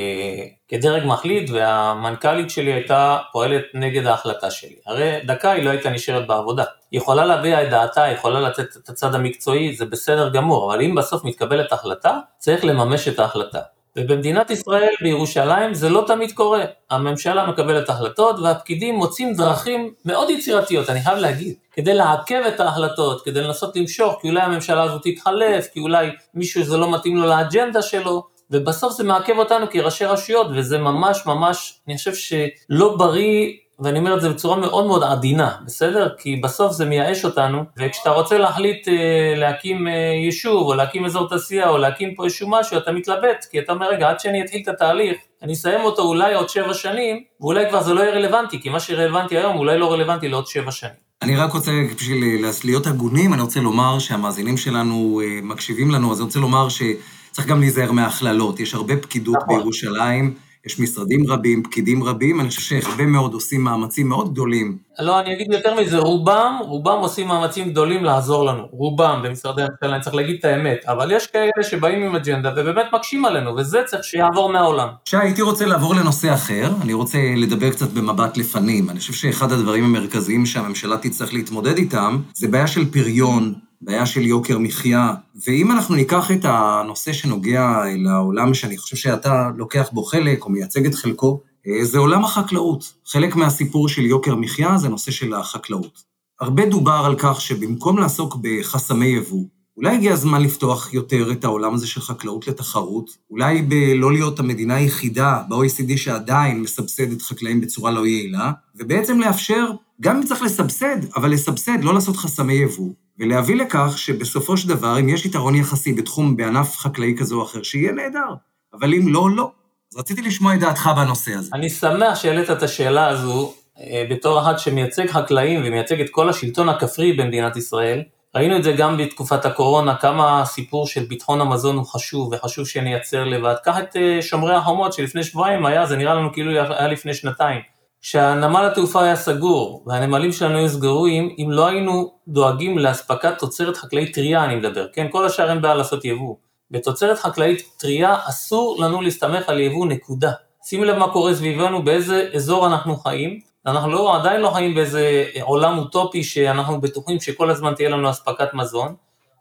כדרג 0.68 1.02
מחליט 1.06 1.50
והמנכ"לית 1.50 2.50
שלי 2.50 2.72
הייתה 2.72 3.18
פועלת 3.32 3.62
נגד 3.74 4.06
ההחלטה 4.06 4.50
שלי. 4.50 4.76
הרי 4.86 5.12
דקה 5.26 5.50
היא 5.50 5.64
לא 5.64 5.70
הייתה 5.70 5.90
נשארת 5.90 6.26
בעבודה. 6.26 6.64
היא 6.90 7.00
יכולה 7.00 7.24
להביע 7.24 7.62
את 7.62 7.70
דעתה, 7.70 8.02
היא 8.02 8.14
יכולה 8.14 8.40
לתת 8.40 8.76
את 8.76 8.88
הצד 8.88 9.14
המקצועי, 9.14 9.76
זה 9.76 9.84
בסדר 9.84 10.28
גמור, 10.28 10.74
אבל 10.74 10.82
אם 10.82 10.94
בסוף 10.94 11.24
מתקבלת 11.24 11.72
החלטה, 11.72 12.18
צריך 12.38 12.64
לממש 12.64 13.08
את 13.08 13.18
ההחלטה. 13.18 13.60
ובמדינת 13.96 14.50
ישראל, 14.50 14.92
בירושלים, 15.02 15.74
זה 15.74 15.88
לא 15.88 16.04
תמיד 16.06 16.32
קורה. 16.32 16.64
הממשלה 16.90 17.46
מקבלת 17.46 17.88
החלטות 17.88 18.38
והפקידים 18.38 18.94
מוצאים 18.94 19.34
דרכים 19.34 19.94
מאוד 20.04 20.30
יצירתיות, 20.30 20.90
אני 20.90 21.00
חייב 21.00 21.18
להגיד, 21.18 21.54
כדי 21.72 21.94
לעכב 21.94 22.42
את 22.48 22.60
ההחלטות, 22.60 23.24
כדי 23.24 23.40
לנסות 23.40 23.76
למשוך, 23.76 24.18
כי 24.20 24.28
אולי 24.28 24.40
הממשלה 24.40 24.82
הזאת 24.82 25.02
תתחלף, 25.04 25.66
כי 25.72 25.80
אולי 25.80 26.08
מישהו 26.34 26.64
זה 26.64 26.76
לא 26.76 26.94
מתאים 26.94 27.16
לו 27.16 27.26
לאג'נדה 27.26 27.82
שלו, 27.82 28.26
ובסוף 28.50 28.92
זה 28.92 29.04
מעכב 29.04 29.38
אותנו 29.38 29.66
כראשי 29.70 30.04
רשויות, 30.04 30.46
וזה 30.56 30.78
ממש 30.78 31.26
ממש, 31.26 31.80
אני 31.88 31.96
חושב 31.96 32.14
שלא 32.14 32.96
בריא 32.96 33.52
ואני 33.80 33.98
אומר 33.98 34.16
את 34.16 34.20
זה 34.20 34.28
בצורה 34.28 34.56
מאוד 34.56 34.86
מאוד 34.86 35.02
עדינה, 35.04 35.50
בסדר? 35.66 36.08
כי 36.18 36.36
בסוף 36.36 36.72
זה 36.72 36.84
מייאש 36.84 37.24
אותנו, 37.24 37.64
וכשאתה 37.78 38.10
רוצה 38.10 38.38
להחליט 38.38 38.88
אה, 38.88 39.34
להקים 39.36 39.88
אה, 39.88 39.92
יישוב, 40.24 40.66
או 40.66 40.74
להקים 40.74 41.04
אזור 41.04 41.28
תעשייה, 41.28 41.68
או 41.68 41.78
להקים 41.78 42.14
פה 42.14 42.24
איזשהו 42.24 42.50
משהו, 42.50 42.78
אתה 42.78 42.92
מתלבט, 42.92 43.46
כי 43.50 43.58
אתה 43.58 43.72
אומר, 43.72 43.90
רגע, 43.90 44.08
עד 44.10 44.20
שאני 44.20 44.42
אתחיל 44.44 44.62
את 44.62 44.68
התהליך, 44.68 45.16
אני 45.42 45.52
אסיים 45.52 45.80
אותו 45.80 46.02
אולי 46.02 46.34
עוד 46.34 46.48
שבע 46.48 46.74
שנים, 46.74 47.22
ואולי 47.40 47.68
כבר 47.68 47.82
זה 47.82 47.94
לא 47.94 48.00
יהיה 48.00 48.12
רלוונטי, 48.12 48.60
כי 48.60 48.68
מה 48.68 48.80
שרלוונטי 48.80 49.36
היום 49.38 49.56
אולי 49.56 49.78
לא 49.78 49.92
רלוונטי 49.92 50.28
לעוד 50.28 50.46
שבע 50.46 50.70
שנים. 50.70 51.08
אני 51.22 51.36
רק 51.36 51.52
רוצה, 51.52 51.70
בשביל 51.96 52.44
להיות 52.64 52.86
הגונים, 52.86 53.34
אני 53.34 53.42
רוצה 53.42 53.60
לומר 53.60 53.98
שהמאזינים 53.98 54.56
שלנו 54.56 55.20
אה, 55.24 55.40
מקשיבים 55.42 55.90
לנו, 55.90 56.12
אז 56.12 56.18
אני 56.18 56.24
רוצה 56.24 56.38
לומר 56.38 56.68
שצריך 56.68 57.48
גם 57.48 57.60
להיזהר 57.60 57.92
מהכללות. 57.92 58.60
יש 58.60 58.74
הרבה 58.74 58.96
פקידות 58.96 59.36
נכון. 59.36 59.56
בירושלים. 59.56 60.47
יש 60.68 60.80
משרדים 60.80 61.30
רבים, 61.30 61.62
פקידים 61.62 62.04
רבים, 62.04 62.40
אני 62.40 62.48
חושב 62.48 62.60
שהרבה 62.60 63.06
מאוד 63.06 63.34
עושים 63.34 63.64
מאמצים 63.64 64.08
מאוד 64.08 64.32
גדולים. 64.32 64.78
לא, 64.98 65.20
אני 65.20 65.34
אגיד 65.34 65.52
יותר 65.52 65.74
מזה, 65.80 65.98
רובם, 65.98 66.58
רובם 66.60 66.98
עושים 66.98 67.28
מאמצים 67.28 67.70
גדולים 67.70 68.04
לעזור 68.04 68.44
לנו, 68.44 68.62
רובם 68.70 69.20
במשרדי 69.24 69.62
הממשלה, 69.62 69.94
אני 69.94 70.02
צריך 70.02 70.16
להגיד 70.16 70.36
את 70.38 70.44
האמת, 70.44 70.78
אבל 70.86 71.12
יש 71.12 71.26
כאלה 71.26 71.62
שבאים 71.62 72.02
עם 72.02 72.16
אג'נדה 72.16 72.52
ובאמת 72.56 72.86
מקשים 72.92 73.24
עלינו, 73.24 73.56
וזה 73.56 73.78
צריך 73.86 74.04
שיעבור 74.04 74.52
מהעולם. 74.52 74.88
שי, 75.04 75.16
הייתי 75.16 75.42
רוצה 75.42 75.66
לעבור 75.66 75.94
לנושא 75.94 76.34
אחר, 76.34 76.70
אני 76.82 76.92
רוצה 76.92 77.18
לדבר 77.36 77.70
קצת 77.70 77.90
במבט 77.90 78.36
לפנים. 78.36 78.90
אני 78.90 78.98
חושב 78.98 79.12
שאחד 79.12 79.52
הדברים 79.52 79.84
המרכזיים 79.84 80.46
שהממשלה 80.46 80.96
תצטרך 80.96 81.34
להתמודד 81.34 81.76
איתם, 81.76 82.18
זה 82.34 82.48
בעיה 82.48 82.66
של 82.66 82.90
פריון, 82.90 83.54
בעיה 83.80 84.06
של 84.06 84.26
יוקר 84.26 84.58
מחיה, 84.58 85.14
ואם 85.46 85.72
אנחנו 85.72 85.94
ניקח 85.94 86.30
את 86.30 86.44
הנושא 86.44 87.12
שנוגע 87.12 87.82
לעולם 87.96 88.54
שאני 88.54 88.78
חושב 88.78 88.96
שאתה 88.96 89.50
לוקח 89.56 89.88
בו 89.92 90.02
חלק 90.02 90.44
או 90.44 90.50
מייצג 90.50 90.86
את 90.86 90.94
חלקו, 90.94 91.40
אה, 91.66 91.84
זה 91.84 91.98
עולם 91.98 92.24
החקלאות. 92.24 92.94
חלק 93.06 93.36
מהסיפור 93.36 93.88
של 93.88 94.02
יוקר 94.02 94.34
מחיה 94.34 94.78
זה 94.78 94.88
נושא 94.88 95.10
של 95.10 95.34
החקלאות. 95.34 96.02
הרבה 96.40 96.66
דובר 96.66 97.02
על 97.04 97.14
כך 97.18 97.40
שבמקום 97.40 97.98
לעסוק 97.98 98.36
בחסמי 98.42 99.06
יבוא, 99.06 99.44
אולי 99.76 99.94
הגיע 99.94 100.12
הזמן 100.12 100.42
לפתוח 100.42 100.94
יותר 100.94 101.32
את 101.32 101.44
העולם 101.44 101.74
הזה 101.74 101.86
של 101.86 102.00
חקלאות 102.00 102.48
לתחרות, 102.48 103.10
אולי 103.30 103.62
בלא 103.62 104.12
להיות 104.12 104.40
המדינה 104.40 104.74
היחידה 104.74 105.42
ב-OECD 105.48 105.96
שעדיין 105.96 106.60
מסבסדת 106.62 107.22
חקלאים 107.22 107.60
בצורה 107.60 107.90
לא 107.90 108.06
יעילה, 108.06 108.52
ובעצם 108.74 109.20
לאפשר, 109.20 109.70
גם 110.00 110.16
אם 110.16 110.22
צריך 110.22 110.42
לסבסד, 110.42 111.14
אבל 111.16 111.30
לסבסד, 111.30 111.84
לא 111.84 111.94
לעשות 111.94 112.16
חסמי 112.16 112.52
יבוא, 112.52 112.90
ולהביא 113.18 113.56
לכך 113.56 113.98
שבסופו 113.98 114.56
של 114.56 114.68
דבר, 114.68 115.00
אם 115.00 115.08
יש 115.08 115.26
יתרון 115.26 115.54
יחסי 115.54 115.92
בתחום, 115.92 116.36
בענף 116.36 116.76
חקלאי 116.76 117.14
כזה 117.18 117.34
או 117.34 117.42
אחר, 117.42 117.62
שיהיה 117.62 117.92
נהדר, 117.92 118.34
אבל 118.72 118.94
אם 118.94 119.08
לא, 119.08 119.30
לא. 119.30 119.50
אז 119.92 119.98
רציתי 119.98 120.22
לשמוע 120.22 120.54
את 120.54 120.60
דעתך 120.60 120.90
בנושא 120.96 121.32
הזה. 121.34 121.50
אני 121.54 121.70
שמח 121.70 122.14
שהעלית 122.14 122.50
את 122.50 122.62
השאלה 122.62 123.08
הזו 123.08 123.54
אה, 123.80 124.04
בתור 124.10 124.40
אחד 124.40 124.58
שמייצג 124.58 125.10
חקלאים 125.10 125.60
ומייצג 125.64 126.00
את 126.00 126.10
כל 126.10 126.28
השלטון 126.28 126.68
הכפרי 126.68 127.12
במדינת 127.12 127.56
ישראל. 127.56 128.02
ראינו 128.34 128.56
את 128.56 128.62
זה 128.62 128.72
גם 128.72 128.96
בתקופת 128.96 129.44
הקורונה, 129.44 129.96
כמה 129.96 130.42
הסיפור 130.42 130.86
של 130.86 131.04
ביטחון 131.04 131.40
המזון 131.40 131.76
הוא 131.76 131.86
חשוב, 131.86 132.32
וחשוב 132.32 132.66
שנייצר 132.66 133.24
לבד. 133.24 133.54
קח 133.64 133.78
את 133.78 133.96
אה, 133.96 134.22
שומרי 134.22 134.54
החומות 134.54 134.92
שלפני 134.92 135.24
שבועיים 135.24 135.66
היה, 135.66 135.86
זה 135.86 135.96
נראה 135.96 136.14
לנו 136.14 136.32
כאילו 136.32 136.50
היה 136.50 136.88
לפני 136.88 137.14
שנתיים. 137.14 137.60
כשהנמל 138.02 138.66
התעופה 138.66 139.02
היה 139.02 139.16
סגור 139.16 139.84
והנמלים 139.86 140.32
שלנו 140.32 140.58
היו 140.58 140.68
סגורים, 140.68 141.34
אם 141.38 141.50
לא 141.50 141.66
היינו 141.66 142.12
דואגים 142.28 142.78
לאספקת 142.78 143.38
תוצרת 143.38 143.76
חקלאית 143.76 144.14
טרייה, 144.14 144.44
אני 144.44 144.56
מדבר, 144.56 144.86
כן? 144.92 145.06
כל 145.10 145.26
השאר 145.26 145.50
אין 145.50 145.62
בעיה 145.62 145.74
לעשות 145.74 146.04
יבוא. 146.04 146.34
בתוצרת 146.70 147.18
חקלאית 147.18 147.62
טרייה 147.78 148.16
אסור 148.28 148.76
לנו 148.80 149.00
להסתמך 149.00 149.48
על 149.48 149.60
יבוא, 149.60 149.86
נקודה. 149.86 150.32
שימו 150.64 150.84
לב 150.84 150.96
מה 150.96 151.12
קורה 151.12 151.34
סביבנו, 151.34 151.84
באיזה 151.84 152.30
אזור 152.34 152.66
אנחנו 152.66 152.96
חיים. 152.96 153.40
אנחנו 153.66 153.90
לא, 153.90 154.16
עדיין 154.16 154.40
לא 154.40 154.50
חיים 154.50 154.74
באיזה 154.74 155.24
עולם 155.40 155.78
אוטופי 155.78 156.24
שאנחנו 156.24 156.80
בטוחים 156.80 157.20
שכל 157.20 157.50
הזמן 157.50 157.74
תהיה 157.74 157.88
לנו 157.88 158.10
אספקת 158.10 158.54
מזון. 158.54 158.94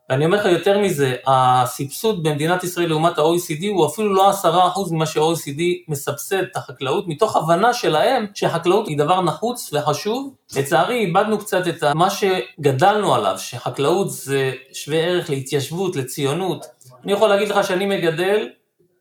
ואני 0.10 0.26
אומר 0.26 0.38
לך 0.38 0.46
יותר 0.46 0.80
מזה, 0.80 1.16
הסבסוד 1.28 2.24
במדינת 2.24 2.64
ישראל 2.64 2.90
לעומת 2.90 3.18
ה-OECD 3.18 3.68
הוא 3.70 3.88
אפילו 3.88 4.14
לא 4.14 4.30
עשרה 4.30 4.68
אחוז 4.68 4.92
ממה 4.92 5.06
שה-OECD 5.06 5.62
מסבסד 5.88 6.42
את 6.42 6.56
החקלאות, 6.56 7.08
מתוך 7.08 7.36
הבנה 7.36 7.74
שלהם 7.74 8.26
שחקלאות 8.34 8.88
היא 8.88 8.98
דבר 8.98 9.22
נחוץ 9.22 9.74
וחשוב. 9.74 10.34
לצערי 10.56 11.00
איבדנו 11.00 11.38
קצת 11.38 11.68
את 11.68 11.84
מה 11.84 12.08
שגדלנו 12.10 13.16
עליו, 13.16 13.36
שחקלאות 13.38 14.12
זה 14.12 14.54
שווה 14.74 14.98
ערך 14.98 15.30
להתיישבות, 15.30 15.96
לציונות. 15.96 16.66
אני 17.04 17.14
יכול 17.14 17.30
להגיד 17.30 17.48
לך 17.50 17.68
שאני 17.68 17.86
מגדל 17.86 18.48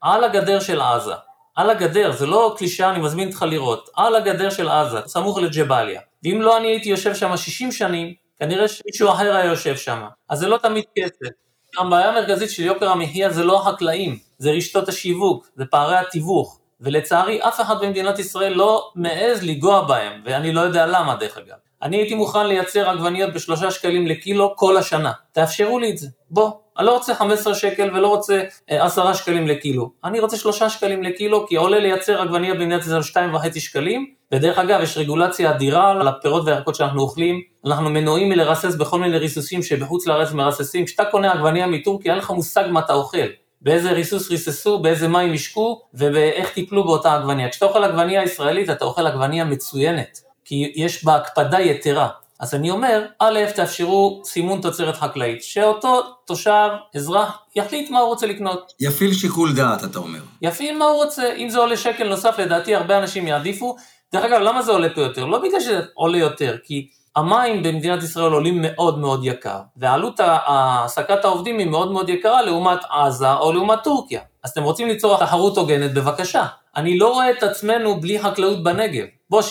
על 0.00 0.24
הגדר 0.24 0.60
של 0.60 0.80
עזה. 0.80 1.12
על 1.56 1.70
הגדר, 1.70 2.12
זה 2.12 2.26
לא 2.26 2.54
קלישאה, 2.58 2.90
אני 2.90 2.98
מזמין 2.98 3.28
אותך 3.28 3.42
לראות. 3.42 3.88
על 3.96 4.16
הגדר 4.16 4.50
של 4.50 4.68
עזה, 4.68 4.98
סמוך 5.06 5.38
לג'באליה. 5.38 6.00
ואם 6.24 6.42
לא 6.42 6.56
אני 6.56 6.68
הייתי 6.68 6.88
יושב 6.88 7.14
שם 7.14 7.36
60 7.36 7.72
שנים, 7.72 8.14
כנראה 8.38 8.68
שמישהו 8.68 9.10
אחר 9.10 9.36
היה 9.36 9.44
יושב 9.44 9.76
שם. 9.76 10.02
אז 10.28 10.38
זה 10.38 10.48
לא 10.48 10.58
תמיד 10.58 10.84
כסף. 10.98 11.30
הבעיה 11.78 12.08
המרכזית 12.08 12.50
של 12.50 12.62
יוקר 12.62 12.88
המחיה 12.88 13.30
זה 13.30 13.44
לא 13.44 13.60
החקלאים, 13.60 14.18
זה 14.38 14.50
רשתות 14.50 14.88
השיווק, 14.88 15.46
זה 15.56 15.64
פערי 15.70 15.96
התיווך. 15.96 16.60
ולצערי 16.80 17.42
אף 17.42 17.60
אחד 17.60 17.80
במדינת 17.80 18.18
ישראל 18.18 18.52
לא 18.52 18.90
מעז 18.94 19.42
לנגוע 19.42 19.82
בהם, 19.82 20.22
ואני 20.24 20.52
לא 20.52 20.60
יודע 20.60 20.86
למה 20.86 21.14
דרך 21.14 21.38
אגב. 21.38 21.56
אני 21.82 21.96
הייתי 21.96 22.14
מוכן 22.14 22.46
לייצר 22.46 22.90
עגבניות 22.90 23.34
בשלושה 23.34 23.70
שקלים 23.70 24.06
לקילו 24.06 24.56
כל 24.56 24.76
השנה. 24.76 25.12
תאפשרו 25.32 25.78
לי 25.78 25.90
את 25.90 25.98
זה. 25.98 26.08
בוא, 26.30 26.50
אני 26.78 26.86
לא 26.86 26.94
רוצה 26.94 27.14
15 27.14 27.54
שקל 27.54 27.90
ולא 27.94 28.08
רוצה 28.08 28.42
10 28.68 29.06
אה, 29.06 29.14
שקלים 29.14 29.48
לקילו. 29.48 29.90
אני 30.04 30.20
רוצה 30.20 30.36
3 30.36 30.62
שקלים 30.62 31.02
לקילו, 31.02 31.46
כי 31.46 31.56
עולה 31.56 31.78
לייצר 31.78 32.22
עגבניה 32.22 32.54
במדינת 32.54 32.82
ישראל 32.82 33.00
2.5 33.00 33.60
שקלים, 33.60 34.14
ודרך 34.32 34.58
אגב, 34.58 34.80
יש 34.82 34.98
רגולציה 34.98 35.50
אדירה 35.50 35.90
על 35.90 36.08
הפירות 36.08 36.42
והירקות 36.46 36.74
שאנחנו 36.74 37.00
אוכלים, 37.00 37.40
אנחנו 37.66 37.90
מנועים 37.90 38.28
מלרסס 38.28 38.74
בכל 38.74 39.00
מיני 39.00 39.18
ריסוסים 39.18 39.62
שבחוץ 39.62 40.06
לארץ 40.06 40.32
מרססים. 40.32 40.84
כשאתה 40.84 41.04
קונה 41.04 41.32
עגבניה 41.32 41.66
מטורקיה, 41.66 42.12
אין 42.12 42.18
לך 42.18 42.30
מושג 42.30 42.64
מה 42.70 42.80
אתה 42.80 42.92
אוכל. 42.92 43.26
באיזה 43.60 43.92
ריסוס 43.92 44.30
ריססו, 44.30 44.78
באיזה 44.78 45.08
מים 45.08 45.32
השקו, 45.32 45.80
ואיך 45.94 46.50
טיפלו 46.50 46.84
באותה 46.84 47.14
עגבנייה. 47.14 47.48
כשאתה 47.48 47.66
אוכל 47.66 47.84
עגבנייה 47.84 48.22
ישראלית, 48.22 48.70
אתה 48.70 48.84
אוכל 48.84 49.06
עגבנייה 49.06 49.44
מצוינת, 49.44 50.20
כי 50.44 50.72
יש 50.76 51.04
בה 51.04 51.16
הקפדה 51.16 51.60
יתרה. 51.60 52.08
אז 52.40 52.54
אני 52.54 52.70
אומר, 52.70 53.06
א', 53.18 53.40
תאפשרו 53.54 54.22
סימון 54.24 54.60
תוצרת 54.60 54.96
חקלאית, 54.96 55.42
שאותו 55.42 56.02
תושב, 56.24 56.68
אזרח, 56.94 57.38
יחליט 57.56 57.90
מה 57.90 57.98
הוא 57.98 58.08
רוצה 58.08 58.26
לקנות. 58.26 58.72
יפעיל 58.80 59.14
שיקול 59.14 59.54
דעת, 59.54 59.84
אתה 59.84 59.98
אומר. 59.98 60.18
יפעיל 60.42 60.78
מה 60.78 60.84
הוא 60.84 61.04
רוצה, 61.04 61.32
אם 61.32 61.48
זה 61.48 61.58
עולה 61.58 61.76
שקל 61.76 62.08
נוסף, 62.08 62.38
לדעתי 62.38 62.74
הרבה 62.74 62.98
אנשים 62.98 63.26
יעדיפו. 63.26 63.76
דרך 64.12 64.24
אגב, 64.24 64.40
למה 64.40 64.62
זה 64.62 64.72
עולה 64.72 64.88
פה 64.94 65.00
יותר? 65.00 65.24
לא 65.24 65.38
בגלל 65.38 65.60
שזה 65.60 65.80
עולה 65.94 66.18
יותר, 66.18 66.56
כי 66.64 66.88
המים 67.16 67.62
במדינת 67.62 68.02
ישראל 68.02 68.32
עולים 68.32 68.62
מאוד 68.62 68.98
מאוד 68.98 69.20
יקר, 69.24 69.58
ועלות 69.76 70.20
העסקת 70.20 71.24
העובדים 71.24 71.58
היא 71.58 71.66
מאוד 71.66 71.92
מאוד 71.92 72.08
יקרה 72.08 72.42
לעומת 72.42 72.78
עזה 72.90 73.32
או 73.32 73.52
לעומת 73.52 73.78
טורקיה. 73.84 74.20
אז 74.44 74.50
אתם 74.50 74.62
רוצים 74.62 74.88
ליצור 74.88 75.18
תחרות 75.18 75.58
הוגנת, 75.58 75.94
בבקשה. 75.94 76.46
אני 76.76 76.98
לא 76.98 77.12
רואה 77.12 77.30
את 77.30 77.42
עצמנו 77.42 78.00
בלי 78.00 78.18
חקלאות 78.22 78.62
בנגב. 78.62 79.04
בוא, 79.30 79.42
70% 79.42 79.44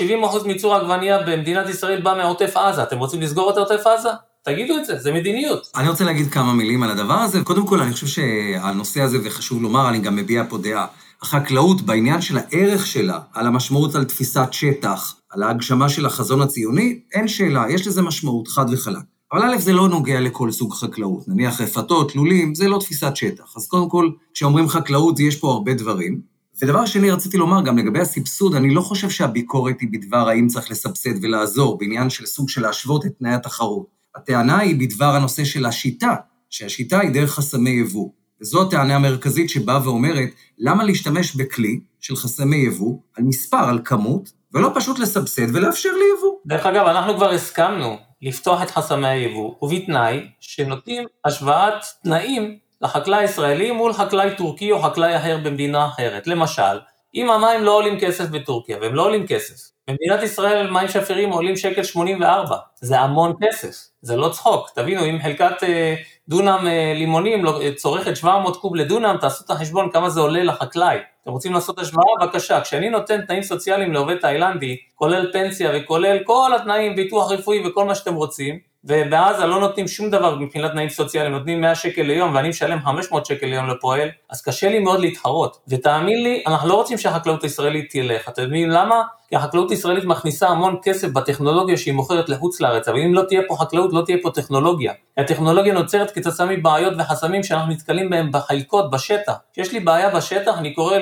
מייצור 0.46 0.76
עגבנייה 0.76 1.24
במדינת 1.24 1.70
ישראל 1.70 2.02
בא 2.02 2.14
מעוטף 2.18 2.58
עזה, 2.58 2.84
אתם 2.84 2.98
רוצים 3.00 3.22
לסגור 3.22 3.50
את 3.52 3.58
עוטף 3.58 3.88
עזה? 3.88 4.10
תגידו 4.44 4.78
את 4.78 4.86
זה, 4.86 5.00
זה 5.00 5.14
מדיניות. 5.14 5.72
אני 5.76 5.90
רוצה 5.90 6.04
להגיד 6.04 6.32
כמה 6.32 6.54
מילים 6.54 6.84
על 6.84 6.92
הדבר 6.92 7.14
הזה. 7.14 7.44
קודם 7.44 7.68
כל, 7.68 7.80
אני 7.80 7.94
חושב 7.94 8.08
שהנושא 8.08 9.02
הזה, 9.02 9.18
וחשוב 9.24 9.62
לומר, 9.62 9.90
אני 9.90 10.00
גם 10.00 10.16
מביע 10.16 10.44
פה 10.50 10.58
דעה. 10.58 10.86
החקלאות, 11.22 11.82
בעניין 11.82 12.22
של 12.22 12.38
הערך 12.38 12.88
שלה, 12.88 13.20
על 13.34 13.48
המשמעות 13.48 13.96
על 13.96 14.04
תפיסת 14.04 14.48
שטח, 14.52 15.16
על 15.30 15.44
ההגשמה 15.44 15.90
של 15.90 16.06
החזון 16.06 16.42
הציוני, 16.42 17.00
אין 17.14 17.28
שאלה, 17.28 17.66
יש 17.70 17.88
לזה 17.88 18.02
משמעות 18.02 18.48
חד 18.48 18.66
וחלק. 18.72 19.04
אבל 19.34 19.44
א', 19.44 19.58
זה 19.60 19.74
לא 19.74 19.90
נוגע 19.90 20.20
לכל 20.20 20.52
סוג 20.52 20.74
חקלאות. 20.74 21.28
נניח 21.28 21.62
רפתות, 21.62 22.16
לולים, 22.16 22.56
זה 22.56 22.68
לא 22.68 22.80
תפיסת 22.80 23.16
שטח. 23.16 23.54
אז 23.58 23.68
קודם 23.68 23.90
כל, 23.90 24.10
כשאומרים 24.34 24.68
חקלאות, 24.68 25.20
יש 25.20 25.36
פה 25.36 25.52
הרבה 25.52 25.74
דברים. 25.74 26.22
ודבר 26.62 26.86
שני, 26.86 27.12
רציתי 27.12 27.38
לומר 27.38 27.62
גם 27.62 27.78
לגבי 27.78 28.00
הסבסוד, 28.00 28.56
אני 28.56 28.74
לא 28.74 28.82
חושב 28.82 29.10
שהביקורת 29.10 29.82
היא 29.82 29.90
בדבר 29.92 30.30
האם 30.30 30.48
צריך 30.48 30.72
לסבסד 30.72 31.24
ולעזור, 31.24 31.78
בעניין 31.78 32.10
של 32.10 32.26
סוג 32.26 32.50
של 32.50 32.62
להשוות 32.62 33.06
את 33.06 33.12
תנאי 33.20 33.34
התחרות. 33.34 33.86
הטענה 34.16 34.60
היא 34.60 34.80
בדבר 34.80 35.16
הנושא 35.16 35.44
של 35.44 35.66
השיטה, 35.66 36.16
שהשיטה 36.50 37.00
היא 37.00 37.10
דרך 37.10 37.32
חסמי 37.32 37.70
יבוא. 37.70 38.10
וזו 38.42 38.62
הטענה 38.62 38.96
המרכזית 38.96 39.50
שבאה 39.50 39.84
ואומרת, 39.84 40.30
למה 40.58 40.84
להשתמש 40.84 41.36
בכלי 41.36 41.80
של 42.00 42.16
חסמי 42.16 42.58
יבוא, 42.58 42.98
על 43.18 43.24
מספר, 43.24 43.70
על 43.70 43.80
כמות, 43.86 44.32
ולא 44.54 44.72
פשוט 44.76 45.00
לסבסד 45.00 45.56
ולאפשר 45.56 45.90
ליבוא. 45.90 46.36
דרך 46.46 46.66
אגב, 46.66 46.88
אנחנו 46.88 47.16
כבר 47.16 47.30
הסכמנו 47.30 47.98
לפתוח 48.22 48.64
את 48.64 48.72
חסמי 48.72 49.08
היבוא, 49.08 49.56
ובתנאי 49.62 50.28
שנותנים 50.40 51.04
השוואת 51.26 51.74
תנאים 52.04 52.58
לחקלאי 52.82 53.20
הישראלי 53.20 53.72
מול 53.72 53.94
חקלאי 53.94 54.36
טורקי 54.38 54.72
או 54.72 54.82
חקלאי 54.82 55.18
אחר 55.18 55.38
במדינה 55.44 55.86
אחרת. 55.88 56.28
למשל, 56.28 56.80
אם 57.16 57.30
המים 57.30 57.64
לא 57.64 57.72
עולים 57.72 58.00
כסף 58.00 58.30
בטורקיה, 58.30 58.78
והם 58.82 58.96
לא 58.96 59.06
עולים 59.06 59.28
כסף, 59.28 59.72
במדינת 59.88 60.24
ישראל 60.24 60.72
מים 60.72 60.88
שפירים 60.88 61.30
עולים 61.30 61.56
שקל 61.56 61.84
84, 61.84 62.58
זה 62.82 63.00
המון 63.00 63.34
כסף, 63.42 63.76
זה 64.02 64.16
לא 64.16 64.30
צחוק, 64.30 64.70
תבינו, 64.76 65.06
אם 65.06 65.18
חלקת 65.24 65.64
אה, 65.64 65.96
דונם 66.30 66.68
אה, 66.68 66.94
לימונים 66.96 67.46
לא, 67.46 67.62
צורכת 67.76 68.16
700 68.16 68.58
קוב 68.58 68.76
לדונם, 68.76 69.16
תעשו 69.22 69.44
את 69.46 69.50
החשבון 69.50 69.92
כמה 69.92 70.10
זה 70.10 70.20
עולה 70.20 70.44
לחקלאי. 70.44 70.98
אתם 71.24 71.32
רוצים 71.32 71.54
לעשות 71.54 71.80
השוואה? 71.80 72.06
בבקשה. 72.22 72.62
כשאני 72.62 72.90
נותן 72.90 73.22
תנאים 73.22 73.44
סוציאליים 73.44 73.94
לעובד 73.94 74.18
תאילנדי, 74.18 74.78
כולל 74.96 75.32
פנסיה 75.34 75.72
וכולל 75.74 76.24
כל 76.24 76.52
התנאים, 76.56 76.96
ביטוח 76.96 77.32
רפואי 77.32 77.68
וכל 77.68 77.86
מה 77.86 77.96
שאתם 77.96 78.14
רוצים, 78.16 78.60
ובעזה 78.86 79.46
לא 79.46 79.60
נותנים 79.60 79.88
שום 79.88 80.10
דבר 80.10 80.36
מבחינת 80.36 80.72
תנאים 80.72 80.90
סוציאליים, 80.90 81.34
נותנים 81.34 81.62
100 81.62 81.76
שקל 81.76 82.02
ליום 82.02 82.36
ואני 82.36 82.50
משלם 82.50 82.80
500 82.82 83.26
שקל 83.26 83.46
ליום 83.46 83.70
לפועל, 83.70 84.10
אז 84.30 84.42
קשה 84.42 84.70
לי 84.70 84.80
מאוד 84.80 85.00
להתחרות. 85.00 85.58
ותאמין 85.68 86.24
לי, 86.24 86.44
אנחנו 86.48 86.70
לא 86.70 86.74
רוצים 86.74 86.98
שהחקלאות 86.98 87.44
הישראלית 87.44 87.92
תלך. 87.92 88.30
אתם 88.30 88.42
יודעים 88.42 88.70
למה? 88.70 89.04
כי 89.30 89.36
החקלאות 89.36 89.72
הישראלית 89.72 90.04
מכניסה 90.04 90.48
המון 90.48 90.76
כסף 90.84 91.08
בטכנולוגיה 91.08 91.78
שהיא 91.78 91.94
מוכרת 91.94 92.30
לחוץ 92.30 92.62
לארץ, 92.62 92.88
אבל 92.88 93.00
אם 93.00 93.14
לא 93.14 93.22
תהיה 93.22 93.42
פה 93.48 93.56
חקלאות, 93.56 93.94
לא 93.94 94.02
תהיה 94.06 94.18
פה 94.22 94.32
טכנולוגיה. 94.32 94.94
הטכנולוגיה 95.18 95.74
נוצרת 95.74 96.12
כתוצאה 96.12 96.46
מבעיות 96.46 96.94
וחסמים 97.00 97.44
שאנחנו 97.44 97.72
נתקלים 97.72 98.10
בהם 98.10 98.32
בחלקות, 98.32 98.92
בשטח. 98.92 99.34
כשיש 99.54 99.74
לי 99.74 99.80
בעיה 99.80 100.10
בשטח, 100.10 100.58
אני 100.58 100.74
קורא 100.74 100.98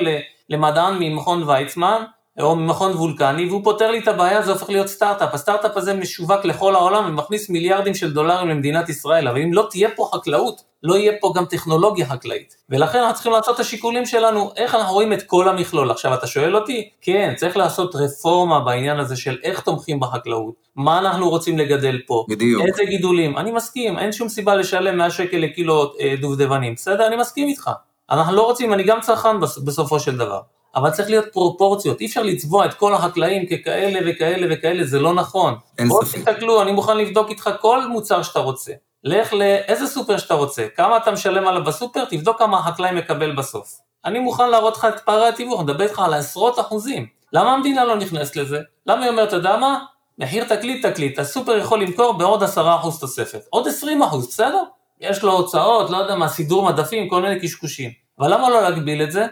למדען 0.48 0.96
ממכון 1.00 1.42
ויצמן, 1.42 2.02
או 2.40 2.56
ממכון 2.56 2.92
וולקני, 2.92 3.46
והוא 3.46 3.64
פותר 3.64 3.90
לי 3.90 3.98
את 3.98 4.08
הבעיה, 4.08 4.42
זה 4.42 4.52
הופך 4.52 4.70
להיות 4.70 4.86
סטארט-אפ. 4.86 5.34
הסטארט-אפ 5.34 5.76
הזה 5.76 5.94
משווק 5.94 6.44
לכל 6.44 6.74
העולם 6.74 7.04
ומכניס 7.08 7.50
מיליארדים 7.50 7.94
של 7.94 8.12
דולרים 8.12 8.48
למדינת 8.48 8.88
ישראל, 8.88 9.28
אבל 9.28 9.42
אם 9.42 9.52
לא 9.52 9.66
תהיה 9.70 9.88
פה 9.96 10.10
חקלאות, 10.14 10.62
לא 10.82 10.94
יהיה 10.94 11.12
פה 11.20 11.32
גם 11.36 11.44
טכנולוגיה 11.44 12.06
חקלאית. 12.06 12.56
ולכן 12.70 12.98
אנחנו 12.98 13.14
צריכים 13.14 13.32
לעשות 13.32 13.54
את 13.54 13.60
השיקולים 13.60 14.06
שלנו, 14.06 14.50
איך 14.56 14.74
אנחנו 14.74 14.94
רואים 14.94 15.12
את 15.12 15.22
כל 15.22 15.48
המכלול. 15.48 15.90
עכשיו, 15.90 16.14
אתה 16.14 16.26
שואל 16.26 16.56
אותי? 16.56 16.90
כן, 17.00 17.34
צריך 17.36 17.56
לעשות 17.56 17.96
רפורמה 17.96 18.60
בעניין 18.60 18.98
הזה 18.98 19.16
של 19.16 19.38
איך 19.42 19.60
תומכים 19.60 20.00
בחקלאות, 20.00 20.54
מה 20.76 20.98
אנחנו 20.98 21.30
רוצים 21.30 21.58
לגדל 21.58 22.00
פה, 22.06 22.26
בדיוק. 22.28 22.62
איזה 22.66 22.84
גידולים. 22.84 23.38
אני 23.38 23.52
מסכים, 23.52 23.98
אין 23.98 24.12
שום 24.12 24.28
סיבה 24.28 24.54
לשלם 24.54 24.98
100 24.98 25.10
שקל 25.10 25.36
לקילו 25.36 25.92
אה, 26.00 26.14
דובדבנים, 26.20 26.74
בסדר? 26.74 27.06
אני 27.06 27.16
מסכים 27.16 27.48
איתך. 27.48 27.70
אנחנו 28.10 28.36
לא 28.36 28.42
רוצים, 28.42 28.72
אני 28.72 28.82
גם 28.82 29.00
צרכן 29.00 29.40
בסופו 29.40 30.00
של 30.00 30.16
דבר. 30.16 30.40
אבל 30.76 30.90
צריך 30.90 31.10
להיות 31.10 31.24
פרופורציות, 31.32 32.00
אי 32.00 32.06
אפשר 32.06 32.22
לצבוע 32.22 32.66
את 32.66 32.74
כל 32.74 32.94
החקלאים 32.94 33.46
ככאלה 33.46 34.00
וכאלה 34.06 34.46
וכאלה, 34.50 34.84
זה 34.84 34.98
לא 34.98 35.14
נכון. 35.14 35.54
אין 35.78 35.88
בוא 35.88 36.04
ספק. 36.04 36.18
תסתכלו, 36.18 36.62
אני 36.62 36.72
מוכן 36.72 36.96
לבדוק 36.96 37.30
איתך 37.30 37.50
כל 37.60 37.86
מוצר 37.86 38.22
שאתה 38.22 38.38
רוצה. 38.38 38.72
לך 39.04 39.32
לאיזה 39.32 39.86
סופר 39.86 40.18
שאתה 40.18 40.34
רוצה, 40.34 40.66
כמה 40.76 40.96
אתה 40.96 41.10
משלם 41.10 41.48
עליו 41.48 41.64
בסופר, 41.64 42.04
תבדוק 42.04 42.38
כמה 42.38 42.58
החקלאי 42.58 42.92
מקבל 42.92 43.36
בסוף. 43.36 43.68
אני 44.04 44.18
מוכן 44.18 44.50
להראות 44.50 44.76
לך 44.76 44.84
את 44.84 45.00
פערי 45.00 45.28
התיווך, 45.28 45.60
אני 45.60 45.64
מדבר 45.64 45.84
איתך 45.84 45.98
על 45.98 46.14
עשרות 46.14 46.60
אחוזים. 46.60 47.06
למה 47.32 47.52
המדינה 47.52 47.84
לא 47.84 47.96
נכנסת 47.96 48.36
לזה? 48.36 48.60
למה 48.86 49.02
היא 49.02 49.10
אומרת, 49.10 49.28
אתה 49.28 49.36
יודע 49.36 49.56
מה? 49.56 49.78
מחיר 50.18 50.44
תקליט 50.44 50.86
תקליט, 50.86 51.18
הסופר 51.18 51.56
יכול 51.56 51.82
למכור 51.82 52.12
בעוד 52.12 52.42
עשרה 52.42 52.76
אחוז 52.76 53.00
תוספת, 53.00 53.40
עוד 53.50 53.68
עשרים 53.68 54.02
אחוז, 54.02 54.28
בסדר? 54.28 54.62
יש 55.00 55.22
לו 55.22 55.32
הוצאות, 55.32 55.90
לא 55.90 55.96
יודע 55.96 56.14
מה, 56.14 56.28
סידור 56.28 56.66
מדפים, 56.66 57.08
כל 57.08 57.22
מיני 57.22 57.40
קשקושים. 57.40 57.90
אבל 58.18 58.34
למה 58.34 58.50
לא 58.50 58.62
להגביל 58.62 59.02
את 59.02 59.12
זה? 59.12 59.26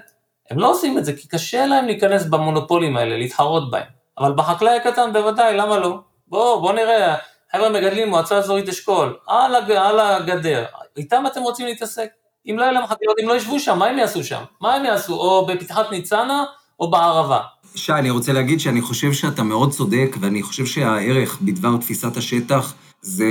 הם 0.53 0.59
לא 0.59 0.71
עושים 0.71 0.99
את 0.99 1.05
זה 1.05 1.13
כי 1.13 1.29
קשה 1.29 1.67
להם 1.67 1.87
להיכנס 1.87 2.25
במונופולים 2.25 2.97
האלה, 2.97 3.17
להתחרות 3.17 3.71
בהם. 3.71 3.87
אבל 4.19 4.33
בחקלאי 4.33 4.77
הקטן 4.77 5.13
בוודאי, 5.13 5.57
למה 5.57 5.79
לא? 5.79 5.99
בואו, 6.29 6.61
בואו 6.61 6.73
נראה, 6.73 7.17
חבר'ה 7.53 7.69
מגדלים 7.69 8.09
מועצה 8.09 8.37
אזורית 8.37 8.69
אשכול, 8.69 9.17
על, 9.27 9.55
הג, 9.55 9.71
על 9.71 10.01
הגדר, 10.01 10.65
איתם 10.97 11.25
אתם 11.27 11.41
רוצים 11.43 11.67
להתעסק? 11.67 12.09
אם 12.51 12.59
לא 12.59 12.63
יהיה 12.63 12.73
להם 12.73 12.87
חקלאות, 12.87 13.17
אם 13.23 13.29
לא 13.29 13.37
ישבו 13.37 13.61
שם, 13.61 13.79
מה 13.79 13.87
הם 13.87 13.99
יעשו 13.99 14.25
שם? 14.25 14.43
מה 14.61 14.75
הם 14.75 14.85
יעשו? 14.85 15.15
או 15.15 15.47
בפתחת 15.47 15.91
ניצנה, 15.91 16.45
או 16.81 16.91
בערבה. 16.91 17.41
שי, 17.75 17.93
אני 17.93 18.11
רוצה 18.11 18.33
להגיד 18.33 18.61
שאני 18.61 18.81
חושב 18.81 19.13
שאתה 19.13 19.43
מאוד 19.43 19.71
צודק, 19.71 20.17
ואני 20.21 20.43
חושב 20.43 20.67
שהערך 20.67 21.39
בדבר 21.43 21.77
תפיסת 21.77 22.17
השטח 22.17 22.75
זה 23.01 23.25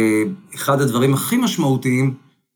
אחד 0.55 0.81
הדברים 0.81 1.13
הכי 1.13 1.38
משמעותיים 1.38 2.13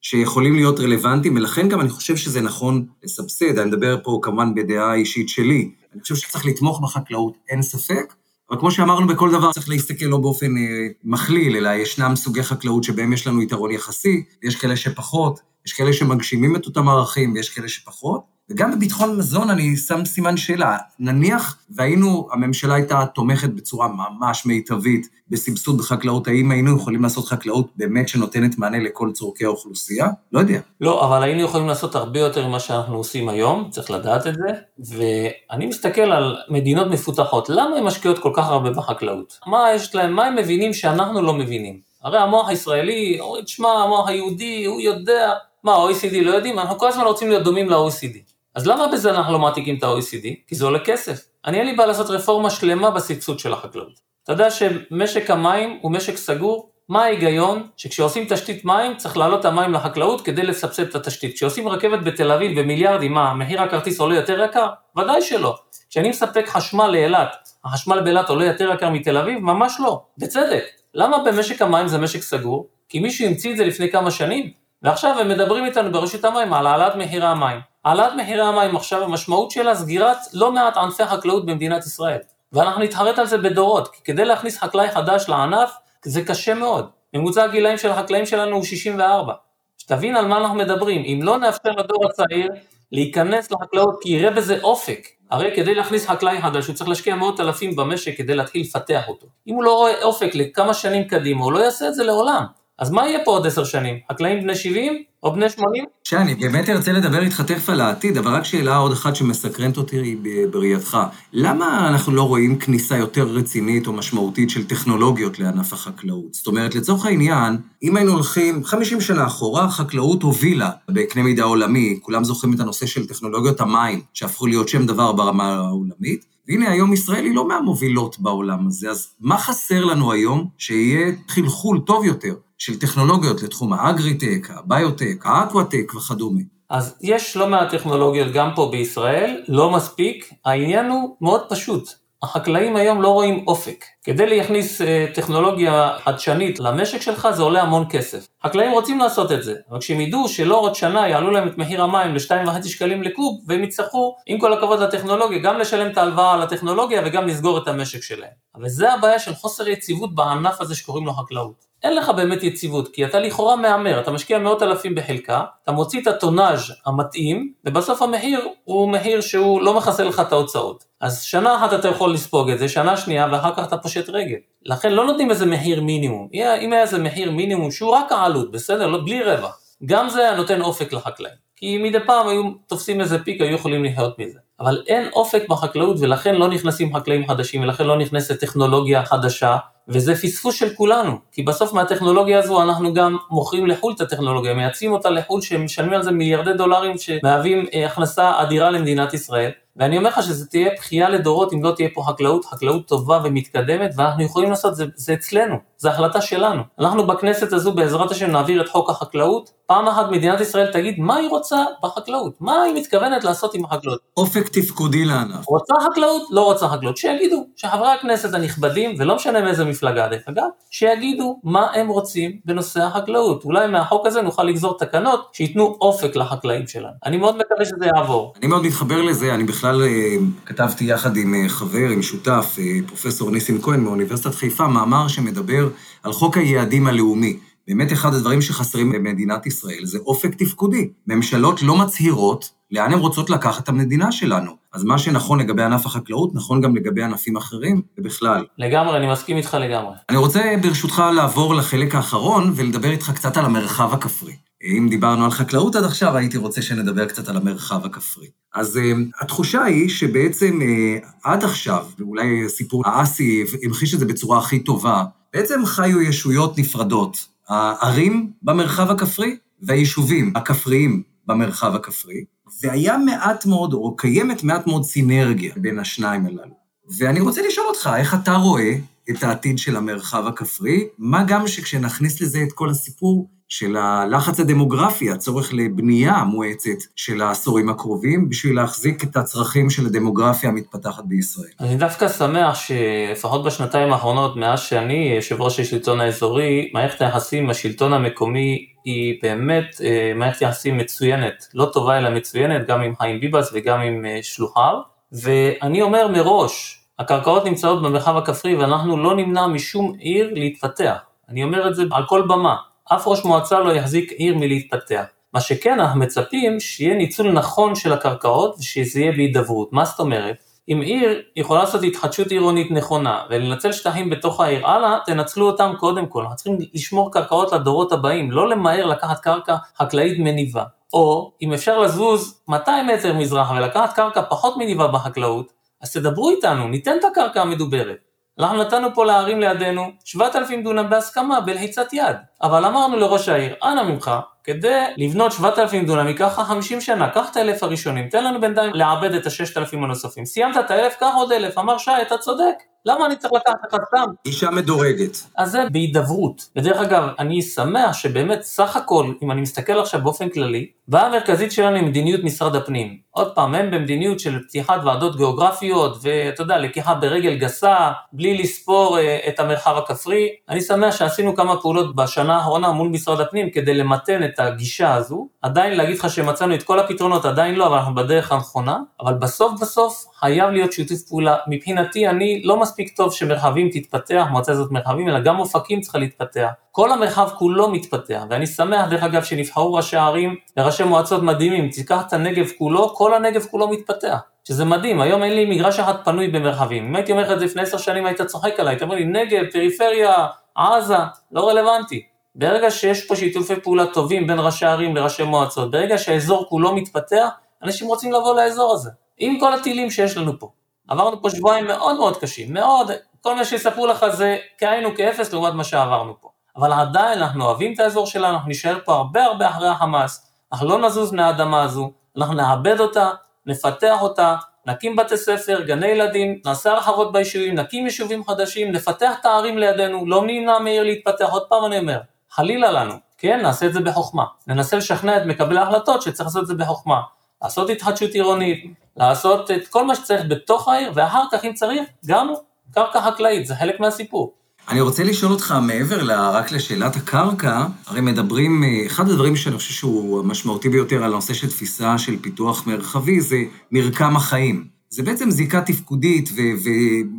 שיכולים 0.07 0.55
להיות 0.55 0.79
רלוונטיים, 0.79 1.35
ולכן 1.35 1.69
גם 1.69 1.81
אני 1.81 1.89
חושב 1.89 2.15
שזה 2.15 2.41
נכון 2.41 2.85
לסבסד. 3.03 3.59
אני 3.59 3.67
מדבר 3.69 3.97
פה 4.03 4.19
כמובן 4.21 4.55
בדעה 4.55 4.93
אישית 4.93 5.29
שלי. 5.29 5.71
אני 5.93 6.01
חושב 6.01 6.15
שצריך 6.15 6.45
לתמוך 6.45 6.81
בחקלאות, 6.83 7.37
אין 7.49 7.61
ספק, 7.61 8.13
אבל 8.49 8.59
כמו 8.59 8.71
שאמרנו 8.71 9.07
בכל 9.07 9.31
דבר, 9.31 9.51
צריך 9.51 9.69
להסתכל 9.69 10.05
לא 10.05 10.17
באופן 10.17 10.57
אה, 10.57 10.63
מכליל, 11.03 11.55
אלא 11.55 11.69
ישנם 11.69 12.15
סוגי 12.15 12.43
חקלאות 12.43 12.83
שבהם 12.83 13.13
יש 13.13 13.27
לנו 13.27 13.41
יתרון 13.41 13.71
יחסי, 13.71 14.23
ויש 14.43 14.55
כאלה 14.55 14.75
שפחות, 14.75 15.39
יש 15.65 15.73
כאלה 15.73 15.93
שמגשימים 15.93 16.55
את 16.55 16.65
אותם 16.65 16.89
ערכים, 16.89 17.33
ויש 17.33 17.49
כאלה 17.49 17.67
שפחות. 17.67 18.35
וגם 18.49 18.71
בביטחון 18.71 19.17
מזון 19.17 19.49
אני 19.49 19.75
שם 19.75 20.05
סימן 20.05 20.37
שאלה. 20.37 20.77
נניח 20.99 21.57
והיינו, 21.69 22.27
הממשלה 22.31 22.73
הייתה 22.73 23.05
תומכת 23.05 23.49
בצורה 23.49 23.87
ממש 23.87 24.45
מיטבית 24.45 25.09
בסבסוד 25.29 25.77
בחקלאות, 25.77 26.27
האם 26.27 26.51
היינו 26.51 26.77
יכולים 26.77 27.03
לעשות 27.03 27.25
חקלאות 27.25 27.67
באמת 27.75 28.07
שנותנת 28.07 28.57
מענה 28.57 28.79
לכל 28.79 29.11
צורכי 29.11 29.45
האוכלוסייה? 29.45 30.07
לא 30.31 30.39
יודע. 30.39 30.59
לא, 30.81 31.05
אבל 31.05 31.23
היינו 31.23 31.41
יכולים 31.41 31.67
לעשות 31.67 31.95
הרבה 31.95 32.19
יותר 32.19 32.47
ממה 32.47 32.59
שאנחנו 32.59 32.97
עושים 32.97 33.29
היום, 33.29 33.69
צריך 33.69 33.91
לדעת 33.91 34.27
את 34.27 34.33
זה, 34.33 34.47
ואני 34.79 35.65
מסתכל 35.65 36.01
על 36.01 36.35
מדינות 36.49 36.87
מפותחות, 36.87 37.49
למה 37.49 37.75
הן 37.77 37.83
משקיעות 37.83 38.19
כל 38.19 38.31
כך 38.35 38.47
הרבה 38.47 38.69
בחקלאות? 38.69 39.39
מה 39.47 39.67
יש 39.75 39.95
להם, 39.95 40.13
מה 40.13 40.25
הם 40.25 40.35
מבינים 40.35 40.73
שאנחנו 40.73 41.21
לא 41.21 41.33
מבינים? 41.33 41.79
הרי 42.03 42.19
המוח 42.19 42.49
הישראלי, 42.49 43.17
אומרים, 43.19 43.43
תשמע, 43.43 43.69
המוח 43.69 44.09
היהודי, 44.09 44.65
הוא 44.65 44.81
יודע, 44.81 45.33
מה, 45.65 45.75
ה-OECD 45.75 46.21
לא 46.21 46.31
יודעים? 46.31 46.59
אנחנו 46.59 46.77
כל 46.77 46.87
הזמן 46.87 47.03
רוצים 47.03 47.29
להיות 47.29 47.43
דומים 47.43 47.69
ל-OECD. 47.69 48.17
אז 48.55 48.67
למה 48.67 48.87
בזה 48.87 49.09
אנחנו 49.09 49.33
לא 49.33 49.39
מעתיקים 49.39 49.77
את 49.77 49.83
ה-OECD? 49.83 50.27
כי 50.47 50.55
זה 50.55 50.65
עולה 50.65 50.79
כסף. 50.79 51.19
אני 51.45 51.57
אין 51.59 51.65
לי 51.65 51.73
בעיה 51.73 51.87
לעשות 51.87 52.09
רפורמה 52.09 52.49
שלמה 52.49 52.91
בסבסוד 52.91 53.39
של 53.39 53.53
החקלאות. 53.53 53.99
אתה 54.23 54.33
יודע 54.33 54.51
שמשק 54.51 55.29
המים 55.29 55.79
הוא 55.81 55.91
משק 55.91 56.17
סגור? 56.17 56.69
מה 56.89 57.03
ההיגיון 57.03 57.67
שכשעושים 57.77 58.25
תשתית 58.29 58.65
מים 58.65 58.97
צריך 58.97 59.17
להעלות 59.17 59.39
את 59.39 59.45
המים 59.45 59.73
לחקלאות 59.73 60.21
כדי 60.21 60.43
לסבסד 60.43 60.87
את 60.87 60.95
התשתית? 60.95 61.35
כשעושים 61.35 61.67
רכבת 61.67 61.99
בתל 62.03 62.31
אביב 62.31 62.59
במיליארדים, 62.59 63.13
מה, 63.13 63.33
מחיר 63.33 63.61
הכרטיס 63.61 63.99
עולה 63.99 64.15
יותר 64.15 64.43
יקר? 64.43 64.67
ודאי 64.97 65.21
שלא. 65.21 65.55
כשאני 65.89 66.09
מספק 66.09 66.47
חשמל 66.47 66.87
לאילת, 66.87 67.35
החשמל 67.65 68.01
באילת 68.01 68.29
עולה 68.29 68.45
יותר 68.45 68.71
יקר 68.73 68.89
מתל 68.89 69.17
אביב? 69.17 69.39
ממש 69.39 69.77
לא. 69.79 70.01
בצדק. 70.17 70.63
למה 70.93 71.17
במשק 71.23 71.61
המים 71.61 71.87
זה 71.87 71.97
משק 71.97 72.21
סגור? 72.21 72.67
כי 72.89 72.99
מישהו 72.99 73.27
המציא 73.27 73.51
את 73.51 73.57
זה 73.57 73.65
לפני 73.65 73.91
כמה 73.91 74.11
שנים, 74.11 74.64
ועכשיו 74.85 75.19
הם 75.19 75.29
מדברים 75.29 75.65
איתנו 75.65 75.91
ברשות 75.91 76.25
המים 76.25 76.53
על 76.53 76.67
העלאת 76.67 76.95
מחירי 76.95 77.25
המים. 77.25 77.59
העלאת 77.85 78.13
מחירי 78.17 78.41
המים 78.41 78.75
עכשיו, 78.75 79.03
המשמעות 79.03 79.51
שלה 79.51 79.75
סגירת 79.75 80.17
לא 80.33 80.51
מעט 80.51 80.77
ענפי 80.77 81.05
חקלאות 81.05 81.45
במדינת 81.45 81.85
ישראל. 81.85 82.17
ואנחנו 82.53 82.83
נתחרט 82.83 83.19
על 83.19 83.25
זה 83.25 83.37
בדורות, 83.37 83.87
כי 83.87 84.03
כדי 84.03 84.25
להכניס 84.25 84.57
חקלאי 84.57 84.91
חדש 84.91 85.25
לענף, 85.29 85.71
זה 86.05 86.21
קשה 86.21 86.53
מאוד. 86.53 86.89
ממוצע 87.13 87.43
הגילאים 87.43 87.77
של 87.77 87.91
החקלאים 87.91 88.25
שלנו 88.25 88.55
הוא 88.55 88.63
64. 88.63 89.33
שתבין 89.77 90.15
על 90.15 90.27
מה 90.27 90.37
אנחנו 90.37 90.55
מדברים, 90.55 91.03
אם 91.05 91.19
לא 91.23 91.37
נאפשר 91.37 91.71
לדור 91.71 92.05
הצעיר 92.05 92.51
להיכנס 92.91 93.51
לחקלאות 93.51 93.99
כי 94.01 94.11
יראה 94.11 94.31
בזה 94.31 94.59
אופק, 94.63 95.07
הרי 95.31 95.51
כדי 95.55 95.75
להכניס 95.75 96.07
חקלאי 96.07 96.41
חדש 96.41 96.67
הוא 96.67 96.75
צריך 96.75 96.89
להשקיע 96.89 97.15
מאות 97.15 97.39
אלפים 97.39 97.75
במשק 97.75 98.17
כדי 98.17 98.35
להתחיל 98.35 98.61
לפתח 98.61 99.07
אותו. 99.07 99.27
אם 99.47 99.55
הוא 99.55 99.63
לא 99.63 99.73
רואה 99.73 100.03
אופק 100.03 100.35
לכמה 100.35 100.73
שנים 100.73 101.03
קדימה, 101.03 101.43
הוא 101.43 101.53
לא 101.53 101.59
יעשה 101.59 101.87
את 101.87 101.95
זה 101.95 102.03
לעולם. 102.03 102.45
אז 102.79 102.91
מה 102.91 103.07
יהיה 103.07 103.19
פה 103.25 103.31
עוד 103.31 103.47
עשר 103.47 103.63
שנים? 103.63 103.95
חקלאים 104.11 104.43
בני 104.43 104.55
70 104.55 105.03
או 105.23 105.33
בני 105.33 105.49
80? 105.49 105.85
שאני 106.03 106.35
באמת 106.35 106.69
ארצה 106.69 106.91
לדבר 106.91 107.21
איתך 107.21 107.41
תכף 107.41 107.69
על 107.69 107.81
העתיד, 107.81 108.17
אבל 108.17 108.31
רק 108.31 108.45
שאלה 108.45 108.75
עוד 108.75 108.91
אחת 108.91 109.15
שמסקרנת 109.15 109.77
אותי 109.77 110.15
בראייתך. 110.51 110.97
למה 111.33 111.87
אנחנו 111.89 112.13
לא 112.13 112.23
רואים 112.23 112.57
כניסה 112.57 112.97
יותר 112.97 113.23
רצינית 113.23 113.87
או 113.87 113.93
משמעותית 113.93 114.49
של 114.49 114.67
טכנולוגיות 114.67 115.39
לענף 115.39 115.73
החקלאות? 115.73 116.33
זאת 116.33 116.47
אומרת, 116.47 116.75
לצורך 116.75 117.05
העניין, 117.05 117.57
אם 117.83 117.95
היינו 117.95 118.11
הולכים 118.11 118.63
50 118.63 119.01
שנה 119.01 119.25
אחורה, 119.25 119.63
החקלאות 119.65 120.23
הובילה 120.23 120.69
בקנה 120.89 121.23
מידה 121.23 121.43
עולמי, 121.43 121.99
כולם 122.01 122.23
זוכרים 122.23 122.53
את 122.53 122.59
הנושא 122.59 122.85
של 122.85 123.07
טכנולוגיות 123.07 123.61
המים, 123.61 124.01
שהפכו 124.13 124.47
להיות 124.47 124.69
שם 124.69 124.85
דבר 124.85 125.11
ברמה 125.11 125.55
העולמית. 125.55 126.34
והנה 126.47 126.71
היום 126.71 126.93
ישראל 126.93 127.25
היא 127.25 127.35
לא 127.35 127.47
מהמובילות 127.47 128.19
בעולם 128.19 128.67
הזה, 128.67 128.89
אז 128.89 129.07
מה 129.19 129.37
חסר 129.37 129.85
לנו 129.85 130.11
היום 130.11 130.47
שיהיה 130.57 131.11
חלחול 131.27 131.79
טוב 131.79 132.05
יותר 132.05 132.35
של 132.57 132.79
טכנולוגיות 132.79 133.43
לתחום 133.43 133.73
האגריטק, 133.73 134.47
הביוטק, 134.49 135.23
האקוואטק 135.25 135.91
וכדומה. 135.95 136.41
אז 136.69 136.95
יש 137.01 137.37
לא 137.37 137.49
מעט 137.49 137.71
טכנולוגיות 137.71 138.33
גם 138.33 138.49
פה 138.55 138.69
בישראל, 138.71 139.43
לא 139.47 139.71
מספיק, 139.71 140.33
העניין 140.45 140.85
הוא 140.85 141.15
מאוד 141.21 141.41
פשוט. 141.49 142.04
החקלאים 142.25 142.75
היום 142.75 143.01
לא 143.01 143.07
רואים 143.07 143.43
אופק. 143.47 143.85
כדי 144.03 144.37
להכניס 144.37 144.81
אה, 144.81 145.05
טכנולוגיה 145.13 145.97
חדשנית 146.03 146.59
למשק 146.59 147.01
שלך 147.01 147.27
זה 147.31 147.43
עולה 147.43 147.61
המון 147.61 147.85
כסף. 147.89 148.27
חקלאים 148.43 148.71
רוצים 148.71 148.99
לעשות 148.99 149.31
את 149.31 149.43
זה, 149.43 149.55
אבל 149.69 149.79
כשהם 149.79 150.01
ידעו 150.01 150.27
שלא 150.27 150.59
עוד 150.59 150.75
שנה 150.75 151.09
יעלו 151.09 151.31
להם 151.31 151.47
את 151.47 151.57
מחיר 151.57 151.83
המים 151.83 152.13
ל-2.5 152.13 152.67
שקלים 152.67 153.03
לקוב, 153.03 153.41
והם 153.47 153.63
יצטרכו, 153.63 154.15
עם 154.25 154.39
כל 154.39 154.53
הכבוד 154.53 154.79
לטכנולוגיה, 154.79 155.39
גם 155.39 155.57
לשלם 155.57 155.91
את 155.91 155.97
ההלוואה 155.97 156.33
על 156.33 156.41
הטכנולוגיה 156.41 157.01
וגם 157.05 157.27
לסגור 157.27 157.57
את 157.57 157.67
המשק 157.67 158.03
שלהם. 158.03 158.31
אבל 158.55 158.69
זה 158.69 158.93
הבעיה 158.93 159.19
של 159.19 159.33
חוסר 159.33 159.67
יציבות 159.67 160.15
בענף 160.15 160.61
הזה 160.61 160.75
שקוראים 160.75 161.05
לו 161.05 161.13
חקלאות. 161.13 161.64
אין 161.85 161.95
לך 161.95 162.09
באמת 162.09 162.43
יציבות, 162.43 162.87
כי 162.87 163.05
אתה 163.05 163.19
לכאורה 163.19 163.55
מהמר, 163.55 163.99
אתה 163.99 164.11
משקיע 164.11 164.39
מאות 164.39 164.63
אלפים 164.63 164.95
בחלקה, 164.95 165.43
אתה 165.63 165.71
מוציא 165.71 166.01
את 166.01 166.07
הטונאז' 166.07 166.73
המתאים, 166.85 167.53
ובסוף 167.65 168.01
המחיר 168.01 168.47
הוא 168.63 168.89
מחיר 168.89 169.21
שהוא 169.21 169.61
לא 169.61 169.77
מכסה 169.77 170.03
לך 170.03 170.19
את 170.19 170.31
ההוצאות. 170.31 170.83
אז 171.01 171.21
שנה 171.23 171.55
אחת 171.55 171.73
אתה 171.79 171.87
יכול 171.87 172.13
לספוג 172.13 172.49
את 172.49 172.59
זה, 172.59 172.69
שנה 172.69 172.97
שנייה, 172.97 173.27
ואחר 173.31 173.55
כך 173.55 173.67
אתה 173.67 173.77
פושט 173.77 174.09
רגל. 174.09 174.37
לכן 174.65 174.91
לא 174.91 175.05
נותנים 175.05 175.31
איזה 175.31 175.45
מחיר 175.45 175.81
מינימום. 175.81 176.27
אם 176.33 176.73
היה 176.73 176.81
איזה 176.81 176.99
מחיר 176.99 177.31
מינימום 177.31 177.71
שהוא 177.71 177.91
רק 177.91 178.11
העלות, 178.11 178.51
בסדר? 178.51 178.87
לא, 178.87 178.99
בלי 179.05 179.23
רווח. 179.23 179.59
גם 179.85 180.09
זה 180.09 180.21
היה 180.21 180.35
נותן 180.35 180.61
אופק 180.61 180.93
לחקלאים. 180.93 181.35
כי 181.55 181.77
מדי 181.77 181.99
פעם 182.05 182.27
היו 182.27 182.43
תופסים 182.67 183.01
איזה 183.01 183.23
פיק, 183.23 183.41
היו 183.41 183.55
יכולים 183.55 183.83
לחיות 183.85 184.19
מזה. 184.19 184.39
אבל 184.59 184.83
אין 184.87 185.09
אופק 185.13 185.43
בחקלאות 185.49 185.97
ולכן 185.99 186.35
לא 186.35 186.47
נכנסים 186.47 186.95
חקלאים 186.95 187.27
חדשים 187.27 187.61
ולכן 187.61 187.83
לא 187.83 187.97
נכנסת 187.97 188.39
טכנולוגיה 188.39 189.05
חדשה 189.05 189.57
וזה 189.87 190.15
פספוס 190.15 190.55
של 190.55 190.73
כולנו, 190.75 191.17
כי 191.31 191.43
בסוף 191.43 191.73
מהטכנולוגיה 191.73 192.39
הזו 192.39 192.63
אנחנו 192.63 192.93
גם 192.93 193.17
מוכרים 193.29 193.67
לחו"ל 193.67 193.93
את 193.93 194.01
הטכנולוגיה, 194.01 194.53
מייצאים 194.53 194.91
אותה 194.91 195.09
לחו"ל 195.09 195.41
שמשלמים 195.41 195.93
על 195.93 196.03
זה 196.03 196.11
מיליארדי 196.11 196.53
דולרים 196.53 196.97
שמהווים 196.97 197.65
אה, 197.73 197.85
הכנסה 197.85 198.41
אדירה 198.41 198.71
למדינת 198.71 199.13
ישראל, 199.13 199.51
ואני 199.77 199.97
אומר 199.97 200.09
לך 200.09 200.23
שזה 200.23 200.45
תהיה 200.45 200.69
בכייה 200.77 201.09
לדורות 201.09 201.53
אם 201.53 201.63
לא 201.63 201.71
תהיה 201.71 201.89
פה 201.93 202.03
חקלאות, 202.07 202.45
חקלאות 202.45 202.87
טובה 202.87 203.19
ומתקדמת, 203.23 203.91
ואנחנו 203.97 204.23
יכולים 204.23 204.49
לעשות, 204.49 204.75
זה, 204.75 204.85
זה 204.95 205.13
אצלנו, 205.13 205.55
זה 205.77 205.89
החלטה 205.89 206.21
שלנו. 206.21 206.61
אנחנו 206.79 207.07
בכנסת 207.07 207.53
הזו 207.53 207.71
בעזרת 207.71 208.11
השם 208.11 208.31
נעביר 208.31 208.61
את 208.61 208.69
חוק 208.69 208.89
החקלאות, 208.89 209.51
פעם 209.67 209.87
אחת 209.87 210.05
מדינת 210.11 210.41
ישראל 210.41 210.71
תגיד 210.71 210.95
מה 210.99 211.15
היא 211.15 211.29
רוצה 211.29 211.65
בחקלאות, 211.83 212.33
מה 212.39 212.61
היא 212.61 212.75
מתכוונת 212.75 213.23
לעשות 213.23 213.53
עם 213.53 213.65
החקלאות. 213.65 213.99
אופק 214.17 214.47
תפקודי 214.47 215.05
לענף. 215.05 215.47
רוצה 215.47 215.73
חקלאות? 215.91 216.21
לא 216.31 216.45
רוצה 216.45 216.67
חקלאות. 216.67 216.97
שיגידו, 216.97 217.45
שחברי 217.55 217.89
הכנסת 217.89 218.33
הנכבדים, 218.33 218.95
ולא 218.99 219.15
משנה 219.15 219.41
מאיזה 219.41 219.65
מפלגה 219.65 220.07
דרך 220.07 220.21
אגב, 220.29 220.47
שיגידו 220.71 221.39
מה 221.43 221.67
הם 221.73 221.87
רוצים 221.87 222.39
בנושא 222.45 222.83
החקלאות. 222.83 223.43
אולי 223.43 223.67
מהחוק 223.67 224.05
הזה 224.05 224.21
נוכל 224.21 224.43
לגזור 224.43 224.77
תקנות 224.77 225.29
שייתנו 225.33 225.77
אופק 225.81 226.15
לחקלאים 226.15 226.67
שלנו. 226.67 226.93
אני 227.05 227.17
מאוד 227.17 227.37
מקווה 227.37 227.65
שזה 227.65 227.85
יעבור. 227.95 228.33
אני 228.37 228.47
מאוד 228.47 228.65
מתחבר 228.65 229.01
לזה, 229.01 229.33
אני 229.33 229.43
בכלל 229.43 229.64
אה, 229.65 230.17
כתבתי 230.45 230.85
יחד 230.85 231.17
עם 231.17 231.33
אה, 231.33 231.49
חבר, 231.49 231.89
עם 231.89 232.01
שותף, 232.01 232.55
אה, 232.59 232.79
פרופסור 232.87 233.31
ניסים 233.31 233.61
כהן 233.61 233.79
מאוניברסיטת 233.79 234.35
חיפה, 234.35 234.67
מאמר 234.67 235.07
שמדבר 235.07 235.69
על 236.03 236.13
חוק 236.13 236.37
היעדים 236.37 236.87
הלאומי. 236.87 237.39
באמת 237.67 237.93
אחד 237.93 238.13
הדברים 238.13 238.41
שחסרים 238.41 238.91
במדינת 238.91 239.45
ישראל 239.45 239.85
זה 239.85 239.97
אופק 239.97 240.35
תפקודי. 240.35 240.89
ממשלות 241.07 241.61
לא 241.61 241.75
מצהירות 241.77 242.51
לאן 242.71 242.93
הן 242.93 242.99
רוצות 242.99 243.29
לקחת 243.29 243.63
את 243.63 243.69
המדינה 243.69 244.11
שלנו. 244.11 244.51
אז 244.73 244.83
מה 244.83 244.97
שנכון 244.97 245.39
לגבי 245.39 245.63
ענף 245.63 245.85
החקלאות, 245.85 246.29
נכון 246.33 246.61
גם 246.61 246.75
לגבי 246.75 247.03
ענפים 247.03 247.37
אחרים, 247.37 247.81
ובכלל. 247.97 248.45
לגמרי, 248.57 248.97
אני 248.97 249.11
מסכים 249.11 249.37
איתך 249.37 249.57
לגמרי. 249.61 249.93
אני 250.09 250.17
רוצה 250.17 250.55
ברשותך 250.61 251.03
לעבור 251.15 251.55
לחלק 251.55 251.95
האחרון 251.95 252.53
ולדבר 252.55 252.91
איתך 252.91 253.11
קצת 253.15 253.37
על 253.37 253.45
המרחב 253.45 253.93
הכפרי. 253.93 254.33
אם 254.65 254.87
דיברנו 254.89 255.25
על 255.25 255.31
חקלאות 255.31 255.75
עד 255.75 255.83
עכשיו, 255.83 256.17
הייתי 256.17 256.37
רוצה 256.37 256.61
שנדבר 256.61 257.05
קצת 257.05 257.29
על 257.29 257.37
המרחב 257.37 257.85
הכפרי. 257.85 258.27
אז 258.53 258.75
uh, 258.75 259.21
התחושה 259.21 259.63
היא 259.63 259.89
שבעצם 259.89 260.59
uh, 260.61 261.05
עד 261.23 261.43
עכשיו, 261.43 261.85
ואולי 261.99 262.49
סיפור 262.49 262.83
האסי 262.87 263.43
המחיש 263.63 263.93
את 263.93 263.99
זה 263.99 264.05
בצורה 264.05 264.39
הכי 264.39 264.59
טובה, 264.59 265.03
בעצם 265.33 265.65
חיו 265.65 266.01
ישויות 266.01 266.57
נפרדות. 266.57 267.35
הערים 267.49 268.31
במרחב 268.43 268.91
הכפרי 268.91 269.37
והיישובים 269.61 270.33
הכפריים 270.35 271.03
במרחב 271.25 271.75
הכפרי, 271.75 272.25
והיה 272.61 272.97
מעט 272.97 273.45
מאוד, 273.45 273.73
או 273.73 273.95
קיימת 273.95 274.43
מעט 274.43 274.67
מאוד 274.67 274.83
סינרגיה 274.83 275.53
בין 275.57 275.79
השניים 275.79 276.25
הללו. 276.25 276.55
ואני 276.97 277.19
רוצה 277.19 277.41
לשאול 277.47 277.67
אותך, 277.67 277.89
איך 277.97 278.13
אתה 278.13 278.33
רואה 278.35 278.75
את 279.09 279.23
העתיד 279.23 279.57
של 279.57 279.75
המרחב 279.75 280.27
הכפרי? 280.27 280.87
מה 280.97 281.23
גם 281.23 281.47
שכשנכניס 281.47 282.21
לזה 282.21 282.43
את 282.43 282.53
כל 282.53 282.69
הסיפור 282.69 283.29
של 283.49 283.77
הלחץ 283.77 284.39
הדמוגרפי, 284.39 285.11
הצורך 285.11 285.53
לבנייה 285.53 286.23
מואצת 286.23 286.69
של 286.95 287.21
העשורים 287.21 287.69
הקרובים, 287.69 288.29
בשביל 288.29 288.55
להחזיק 288.55 289.03
את 289.03 289.15
הצרכים 289.15 289.69
של 289.69 289.85
הדמוגרפיה 289.85 290.49
המתפתחת 290.49 291.03
בישראל. 291.05 291.51
אני 291.59 291.75
דווקא 291.75 292.07
שמח 292.07 292.55
שלפחות 292.55 293.43
בשנתיים 293.43 293.93
האחרונות, 293.93 294.35
מאז 294.35 294.59
שאני 294.59 295.13
יושב 295.15 295.41
ראש 295.41 295.59
השלטון 295.59 296.01
האזורי, 296.01 296.69
מערכת 296.73 297.01
היחסים 297.01 297.43
עם 297.43 297.49
השלטון 297.49 297.93
המקומי 297.93 298.65
היא 298.85 299.19
באמת 299.23 299.81
אה, 299.83 300.11
מערכת 300.15 300.41
יחסים 300.41 300.77
מצוינת, 300.77 301.47
לא 301.53 301.69
טובה 301.73 301.97
אלא 301.97 302.09
מצוינת, 302.09 302.67
גם 302.67 302.81
עם 302.81 302.95
חיים 302.95 303.19
ביבס 303.19 303.51
וגם 303.53 303.79
עם 303.79 304.05
אה, 304.05 304.19
שלוחיו, 304.21 304.79
ואני 305.11 305.81
אומר 305.81 306.07
מראש, 306.07 306.81
הקרקעות 306.99 307.45
נמצאות 307.45 307.81
במרחב 307.81 308.17
הכפרי 308.17 308.55
ואנחנו 308.55 308.97
לא 308.97 309.15
נמנע 309.15 309.47
משום 309.47 309.93
עיר 309.99 310.29
להתפתח. 310.33 310.97
אני 311.29 311.43
אומר 311.43 311.67
את 311.67 311.75
זה 311.75 311.83
על 311.91 312.03
כל 312.07 312.21
במה. 312.21 312.55
אף 312.93 313.07
ראש 313.07 313.25
מועצה 313.25 313.59
לא 313.59 313.73
יחזיק 313.73 314.11
עיר 314.11 314.37
מלהתפתח. 314.37 315.03
מה 315.33 315.41
שכן, 315.41 315.79
אנחנו 315.79 315.99
מצפים 315.99 316.59
שיהיה 316.59 316.95
ניצול 316.95 317.31
נכון 317.31 317.75
של 317.75 317.93
הקרקעות 317.93 318.55
ושזה 318.59 318.99
יהיה 318.99 319.11
בהידברות. 319.11 319.73
מה 319.73 319.85
זאת 319.85 319.99
אומרת? 319.99 320.43
אם 320.69 320.81
עיר 320.81 321.21
יכולה 321.35 321.59
לעשות 321.59 321.83
התחדשות 321.83 322.31
עירונית 322.31 322.71
נכונה 322.71 323.23
ולנצל 323.29 323.71
שטחים 323.71 324.09
בתוך 324.09 324.41
העיר, 324.41 324.67
הלאה, 324.67 324.97
תנצלו 325.05 325.47
אותם 325.47 325.73
קודם 325.79 326.05
כל. 326.05 326.21
אנחנו 326.21 326.35
צריכים 326.35 326.57
לשמור 326.73 327.13
קרקעות 327.13 327.51
לדורות 327.51 327.91
הבאים, 327.91 328.31
לא 328.31 328.49
למהר 328.49 328.85
לקחת 328.85 329.19
קרקע 329.19 329.55
חקלאית 329.77 330.19
מניבה. 330.19 330.63
או 330.93 331.31
אם 331.41 331.53
אפשר 331.53 331.79
לזוז 331.79 332.41
200 332.47 332.87
מטר 332.87 333.13
מזרחה 333.13 333.53
ולקחת 333.53 333.95
קרקע 333.95 334.21
פחות 334.29 334.57
מניבה 334.57 334.87
בחקלאות, 334.87 335.51
אז 335.81 335.93
תדברו 335.93 336.29
איתנו, 336.29 336.67
ניתן 336.67 336.97
את 336.99 337.03
הקרקע 337.03 337.41
המדוברת. 337.41 337.97
אנחנו 338.39 338.57
נתנו 338.57 338.87
פה 338.93 339.05
לערים 339.05 339.39
לידינו 339.39 339.91
7,000 340.05 340.63
דונם 340.63 340.89
בהסכמה, 340.89 341.41
בלחיצת 341.41 341.93
יד. 341.93 342.15
אבל 342.41 342.65
אמרנו 342.65 342.97
לראש 342.97 343.29
העיר, 343.29 343.55
אנא 343.63 343.83
ממך, 343.83 344.11
כדי 344.43 344.83
לבנות 344.97 345.31
7,000 345.31 345.85
דונם 345.85 346.07
ייקח 346.07 346.39
לך 346.39 346.47
50 346.47 346.81
שנה, 346.81 347.09
קח 347.09 347.31
את 347.31 347.37
האלף 347.37 347.63
הראשונים, 347.63 348.09
תן 348.09 348.23
לנו 348.23 348.41
בינתיים 348.41 348.73
לעבד 348.73 349.13
את 349.13 349.25
ה-6,000 349.25 349.75
הנוספים. 349.75 350.25
סיימת 350.25 350.57
את 350.57 350.71
האלף, 350.71 350.95
קח 350.99 351.11
עוד 351.15 351.31
אלף. 351.31 351.57
אמר 351.57 351.77
שי, 351.77 351.91
אתה 352.01 352.17
צודק, 352.17 352.55
למה 352.85 353.05
אני 353.05 353.15
צריך 353.15 353.33
לקחת 353.33 353.73
לך 353.73 353.81
סתם? 353.87 354.05
אישה 354.25 354.49
מדורגת. 354.49 355.17
אז 355.37 355.51
זה 355.51 355.63
בהידברות. 355.71 356.49
ודרך 356.55 356.77
אגב, 356.77 357.03
אני 357.19 357.41
שמח 357.41 357.93
שבאמת 357.93 358.41
סך 358.41 358.75
הכל, 358.75 359.13
אם 359.23 359.31
אני 359.31 359.41
מסתכל 359.41 359.79
עכשיו 359.79 360.01
באופן 360.03 360.29
כללי, 360.29 360.67
הבעיה 360.87 361.05
המרכזית 361.05 361.51
שלנו 361.51 361.75
היא 361.75 361.83
מדיניות 361.83 362.23
משרד 362.23 362.55
הפנים. 362.55 362.97
עוד 363.11 363.35
פעם, 363.35 363.55
הם 363.55 363.71
במדיניות 363.71 364.19
של 364.19 364.43
פתיחת 364.43 364.81
ועדות 364.85 365.15
גיאוגרפיות, 365.15 365.97
ואתה 366.01 366.41
יודע, 366.41 366.57
לקיחה 366.57 366.93
ברגל 366.93 367.35
גסה, 367.35 367.91
בלי 368.13 368.37
לספור 368.37 368.99
אה, 368.99 369.19
את 369.27 369.39
המרחב 369.39 369.77
הכפרי. 369.77 370.29
אני 370.49 370.61
שמח 370.61 370.95
שעשינו 370.95 371.35
כמה 371.35 371.61
פעולות 371.61 371.95
בשנה 371.95 372.35
האחרונה 372.35 372.71
מול 372.71 372.87
משרד 372.87 373.19
הפנים 373.19 373.49
כדי 373.49 373.73
למתן 373.73 374.23
את 374.23 374.39
הגישה 374.39 374.93
הזו. 374.93 375.27
עדיין 375.41 375.77
להגיד 375.77 375.97
לך 375.97 376.09
שמצאנו 376.09 376.55
את 376.55 376.63
כל 376.63 376.79
הפתרונות, 376.79 377.25
עדיין 377.25 377.55
לא, 377.55 377.67
אבל 377.67 377.77
אנחנו 377.77 377.95
בדרך 377.95 378.31
הנכונה. 378.31 378.79
אבל 379.01 379.13
בסוף 379.13 379.61
בסוף 379.61 380.05
חייב 380.19 380.49
להיות 380.49 380.73
שיתוף 380.73 381.01
פעולה. 381.01 381.35
מבחינתי, 381.47 382.07
אני 382.07 382.41
לא 382.43 382.59
מספיק 382.59 382.95
טוב 382.97 383.13
שמרחבים 383.13 383.69
תתפתח, 383.69 384.25
מועצה 384.31 384.51
הזאת 384.51 384.71
מרחבים, 384.71 385.09
אלא 385.09 385.19
גם 385.19 385.39
אופקים 385.39 385.81
צריכה 385.81 385.97
להתפתח. 385.97 386.49
כל 386.75 386.91
המרחב 386.91 387.29
כולו 387.37 387.69
מתפתח, 387.69 388.21
ואני 388.29 388.47
שמח 388.47 388.89
דרך 388.89 389.03
אגב 389.03 389.23
שנבחרו 389.23 389.73
ראשי 389.73 389.97
ערים 389.97 390.35
וראשי 390.57 390.83
מועצות 390.83 391.23
מדהימים, 391.23 391.69
תיקח 391.69 392.03
את 392.07 392.13
הנגב 392.13 392.45
כולו, 392.57 392.95
כל 392.95 393.13
הנגב 393.13 393.45
כולו 393.45 393.67
מתפתח, 393.67 394.17
שזה 394.47 394.65
מדהים, 394.65 395.01
היום 395.01 395.23
אין 395.23 395.33
לי 395.33 395.45
מגרש 395.45 395.79
אחד 395.79 395.93
פנוי 396.05 396.27
במרחבים, 396.27 396.85
אם 396.85 396.95
הייתי 396.95 397.11
אומר 397.11 397.23
לך 397.23 397.31
את 397.31 397.39
זה 397.39 397.45
לפני 397.45 397.61
עשר 397.61 397.77
שנים 397.77 398.05
היית 398.05 398.21
צוחק 398.21 398.59
עליי, 398.59 398.73
היית 398.73 398.81
אומר 398.81 398.95
לי 398.95 399.05
נגב, 399.05 399.43
פריפריה, 399.51 400.27
עזה, 400.55 400.97
לא 401.31 401.49
רלוונטי. 401.49 402.05
ברגע 402.35 402.71
שיש 402.71 403.07
פה 403.07 403.15
שיתופי 403.15 403.55
פעולה 403.55 403.85
טובים 403.85 404.27
בין 404.27 404.39
ראשי 404.39 404.65
ערים 404.65 404.95
לראשי 404.95 405.23
מועצות, 405.23 405.71
ברגע 405.71 405.97
שהאזור 405.97 406.45
כולו 406.49 406.75
מתפתח, 406.75 407.29
אנשים 407.63 407.87
רוצים 407.87 408.11
לבוא 408.11 408.35
לאזור 408.35 408.73
הזה, 408.73 408.89
עם 409.17 409.39
כל 409.39 409.53
הטילים 409.53 409.91
שיש 409.91 410.17
לנו 410.17 410.39
פה. 410.39 410.49
עברנו 410.87 411.21
פה 411.21 411.29
שבועיים 411.29 411.67
מאוד 411.67 411.97
מאוד 411.97 412.17
קשים, 412.17 412.53
מאוד, 412.53 412.91
כל 413.21 413.35
מה 413.35 413.45
שיספרו 413.45 413.87
לך 413.87 414.05
זה 414.11 414.37
כאין 414.57 414.85
וכאפס 414.85 415.33
לעומת 415.33 415.53
מה 415.53 415.63
שעברנו 415.63 416.13
פה. 416.21 416.34
אבל 416.57 416.73
עדיין 416.73 417.21
אנחנו 417.21 417.45
אוהבים 417.45 417.73
את 417.73 417.79
האזור 417.79 418.07
שלנו, 418.07 418.33
אנחנו 418.33 418.47
נישאר 418.47 418.77
פה 418.85 418.93
הרבה 418.93 419.25
הרבה 419.25 419.49
אחרי 419.49 419.67
החמאס, 419.67 420.31
אנחנו 420.53 420.67
לא 420.67 420.87
נזוז 420.87 421.11
מהאדמה 421.11 421.63
הזו, 421.63 421.91
אנחנו 422.17 422.33
נאבד 422.33 422.79
אותה, 422.79 423.09
נפתח 423.45 423.97
אותה, 424.01 424.35
נקים 424.65 424.95
בתי 424.95 425.17
ספר, 425.17 425.61
גני 425.61 425.87
ילדים, 425.87 426.39
נעשה 426.45 426.71
הרחבות 426.71 427.11
ביישובים, 427.11 427.55
נקים 427.55 427.85
יישובים 427.85 428.23
חדשים, 428.23 428.71
נפתח 428.71 429.13
את 429.21 429.25
הערים 429.25 429.57
לידינו, 429.57 430.05
לא 430.07 430.23
נמנע 430.27 430.59
מעיר 430.59 430.83
להתפתח, 430.83 431.29
עוד 431.31 431.43
פעם 431.49 431.65
אני 431.65 431.79
אומר, 431.79 431.99
חלילה 432.31 432.71
לנו, 432.71 432.93
כן, 433.17 433.41
נעשה 433.41 433.65
את 433.65 433.73
זה 433.73 433.79
בחוכמה, 433.79 434.23
ננסה 434.47 434.77
לשכנע 434.77 435.17
את 435.17 435.21
מקבלי 435.25 435.59
ההחלטות 435.59 436.01
שצריך 436.01 436.27
לעשות 436.27 436.41
את 436.41 436.47
זה 436.47 436.53
בחוכמה, 436.53 437.01
לעשות 437.43 437.69
התחדשות 437.69 438.11
עירונית, 438.11 438.65
לעשות 438.97 439.51
את 439.51 439.67
כל 439.67 439.85
מה 439.85 439.95
שצריך 439.95 440.21
בתוך 440.27 440.67
העיר, 440.67 440.91
ואחר 440.95 441.23
כך 441.31 441.45
אם 441.45 441.53
צריך, 441.53 441.89
גם 442.05 442.33
קרקע 442.71 443.01
חקלאית, 443.01 443.47
זה 443.47 443.55
חלק 443.55 443.79
מהסיפור. 443.79 444.33
אני 444.69 444.81
רוצה 444.81 445.03
לשאול 445.03 445.31
אותך, 445.31 445.55
מעבר 445.61 446.31
רק 446.33 446.51
לשאלת 446.51 446.95
הקרקע, 446.95 447.65
הרי 447.87 448.01
מדברים, 448.01 448.63
אחד 448.85 449.09
הדברים 449.09 449.35
שאני 449.35 449.55
חושב 449.55 449.73
שהוא 449.73 450.19
המשמעותי 450.19 450.69
ביותר 450.69 451.03
על 451.03 451.11
הנושא 451.11 451.33
של 451.33 451.49
תפיסה 451.49 451.97
של 451.97 452.19
פיתוח 452.21 452.67
מרחבי, 452.67 453.21
זה 453.21 453.43
מרקם 453.71 454.15
החיים. 454.15 454.67
זה 454.89 455.03
בעצם 455.03 455.31
זיקה 455.31 455.61
תפקודית 455.61 456.29
ו- 456.35 456.69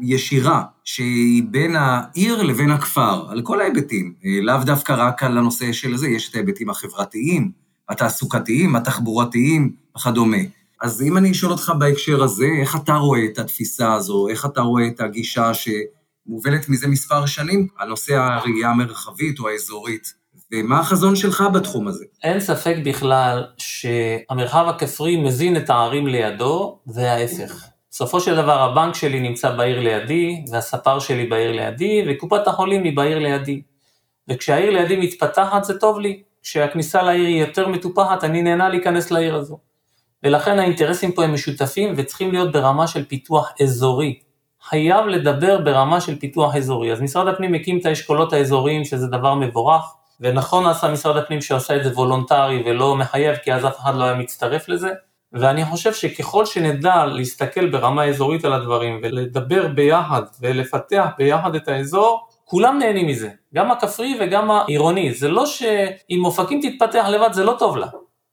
וישירה, 0.00 0.62
שהיא 0.84 1.42
בין 1.50 1.76
העיר 1.76 2.42
לבין 2.42 2.70
הכפר, 2.70 3.26
על 3.28 3.42
כל 3.42 3.60
ההיבטים. 3.60 4.14
לאו 4.42 4.64
דווקא 4.64 4.92
רק 4.98 5.22
על 5.22 5.38
הנושא 5.38 5.72
של 5.72 5.96
זה, 5.96 6.08
יש 6.08 6.28
את 6.28 6.34
ההיבטים 6.34 6.70
החברתיים, 6.70 7.50
התעסוקתיים, 7.88 8.76
התחבורתיים 8.76 9.72
וכדומה. 9.96 10.36
אז 10.82 11.02
אם 11.02 11.16
אני 11.16 11.30
אשאל 11.30 11.50
אותך 11.50 11.72
בהקשר 11.78 12.22
הזה, 12.22 12.48
איך 12.60 12.76
אתה 12.76 12.94
רואה 12.94 13.24
את 13.24 13.38
התפיסה 13.38 13.94
הזו, 13.94 14.28
איך 14.28 14.46
אתה 14.46 14.60
רואה 14.60 14.86
את 14.86 15.00
הגישה 15.00 15.54
ש... 15.54 15.68
מובלת 16.28 16.68
מזה 16.68 16.88
מספר 16.88 17.26
שנים 17.26 17.68
על 17.76 17.88
נושא 17.88 18.14
הראייה 18.14 18.68
המרחבית 18.68 19.38
או 19.38 19.48
האזורית. 19.48 20.12
ומה 20.52 20.80
החזון 20.80 21.16
שלך 21.16 21.44
בתחום 21.54 21.88
הזה? 21.88 22.04
אין 22.22 22.40
ספק 22.40 22.76
בכלל 22.84 23.44
שהמרחב 23.58 24.66
הכפרי 24.68 25.16
מזין 25.16 25.56
את 25.56 25.70
הערים 25.70 26.06
לידו, 26.06 26.78
וההפך. 26.86 27.64
בסופו 27.90 28.20
של 28.20 28.36
דבר 28.36 28.62
הבנק 28.62 28.94
שלי 28.94 29.20
נמצא 29.20 29.50
בעיר 29.50 29.80
לידי, 29.80 30.44
והספר 30.52 30.98
שלי 30.98 31.26
בעיר 31.26 31.52
לידי, 31.52 32.04
וקופת 32.08 32.48
החולים 32.48 32.84
היא 32.84 32.96
בעיר 32.96 33.18
לידי. 33.18 33.62
וכשהעיר 34.30 34.70
לידי 34.70 34.96
מתפתחת 34.96 35.64
זה 35.64 35.78
טוב 35.78 35.98
לי, 35.98 36.22
כשהכניסה 36.42 37.02
לעיר 37.02 37.26
היא 37.26 37.40
יותר 37.40 37.68
מטופחת, 37.68 38.24
אני 38.24 38.42
נהנה 38.42 38.68
להיכנס 38.68 39.10
לעיר 39.10 39.36
הזו. 39.36 39.58
ולכן 40.22 40.58
האינטרסים 40.58 41.12
פה 41.12 41.24
הם 41.24 41.34
משותפים 41.34 41.94
וצריכים 41.96 42.32
להיות 42.32 42.52
ברמה 42.52 42.86
של 42.86 43.04
פיתוח 43.04 43.52
אזורי. 43.62 44.18
חייב 44.68 45.06
לדבר 45.06 45.58
ברמה 45.58 46.00
של 46.00 46.18
פיתוח 46.18 46.56
אזורי. 46.56 46.92
אז 46.92 47.00
משרד 47.00 47.28
הפנים 47.28 47.54
הקים 47.54 47.78
את 47.78 47.86
האשכולות 47.86 48.32
האזוריים, 48.32 48.84
שזה 48.84 49.06
דבר 49.06 49.34
מבורך, 49.34 49.94
ונכון 50.20 50.66
עשה 50.66 50.88
משרד 50.88 51.16
הפנים 51.16 51.40
שעושה 51.40 51.76
את 51.76 51.84
זה 51.84 51.90
וולונטרי 51.90 52.62
ולא 52.66 52.96
מחייב, 52.96 53.36
כי 53.36 53.52
אז 53.52 53.66
אף 53.66 53.78
אחד 53.78 53.94
לא 53.94 54.04
היה 54.04 54.14
מצטרף 54.14 54.68
לזה. 54.68 54.90
ואני 55.32 55.64
חושב 55.64 55.92
שככל 55.92 56.46
שנדע 56.46 57.04
להסתכל 57.04 57.70
ברמה 57.70 58.04
אזורית 58.04 58.44
על 58.44 58.52
הדברים 58.52 59.00
ולדבר 59.02 59.68
ביחד 59.68 60.22
ולפתח 60.40 61.06
ביחד 61.18 61.54
את 61.54 61.68
האזור, 61.68 62.28
כולם 62.44 62.78
נהנים 62.78 63.06
מזה, 63.06 63.28
גם 63.54 63.70
הכפרי 63.70 64.18
וגם 64.20 64.50
העירוני. 64.50 65.14
זה 65.14 65.28
לא 65.28 65.46
שאם 65.46 66.24
אופקים 66.24 66.60
תתפתח 66.62 67.06
לבד 67.08 67.32
זה 67.32 67.44
לא 67.44 67.56
טוב 67.58 67.76
לה. 67.76 67.86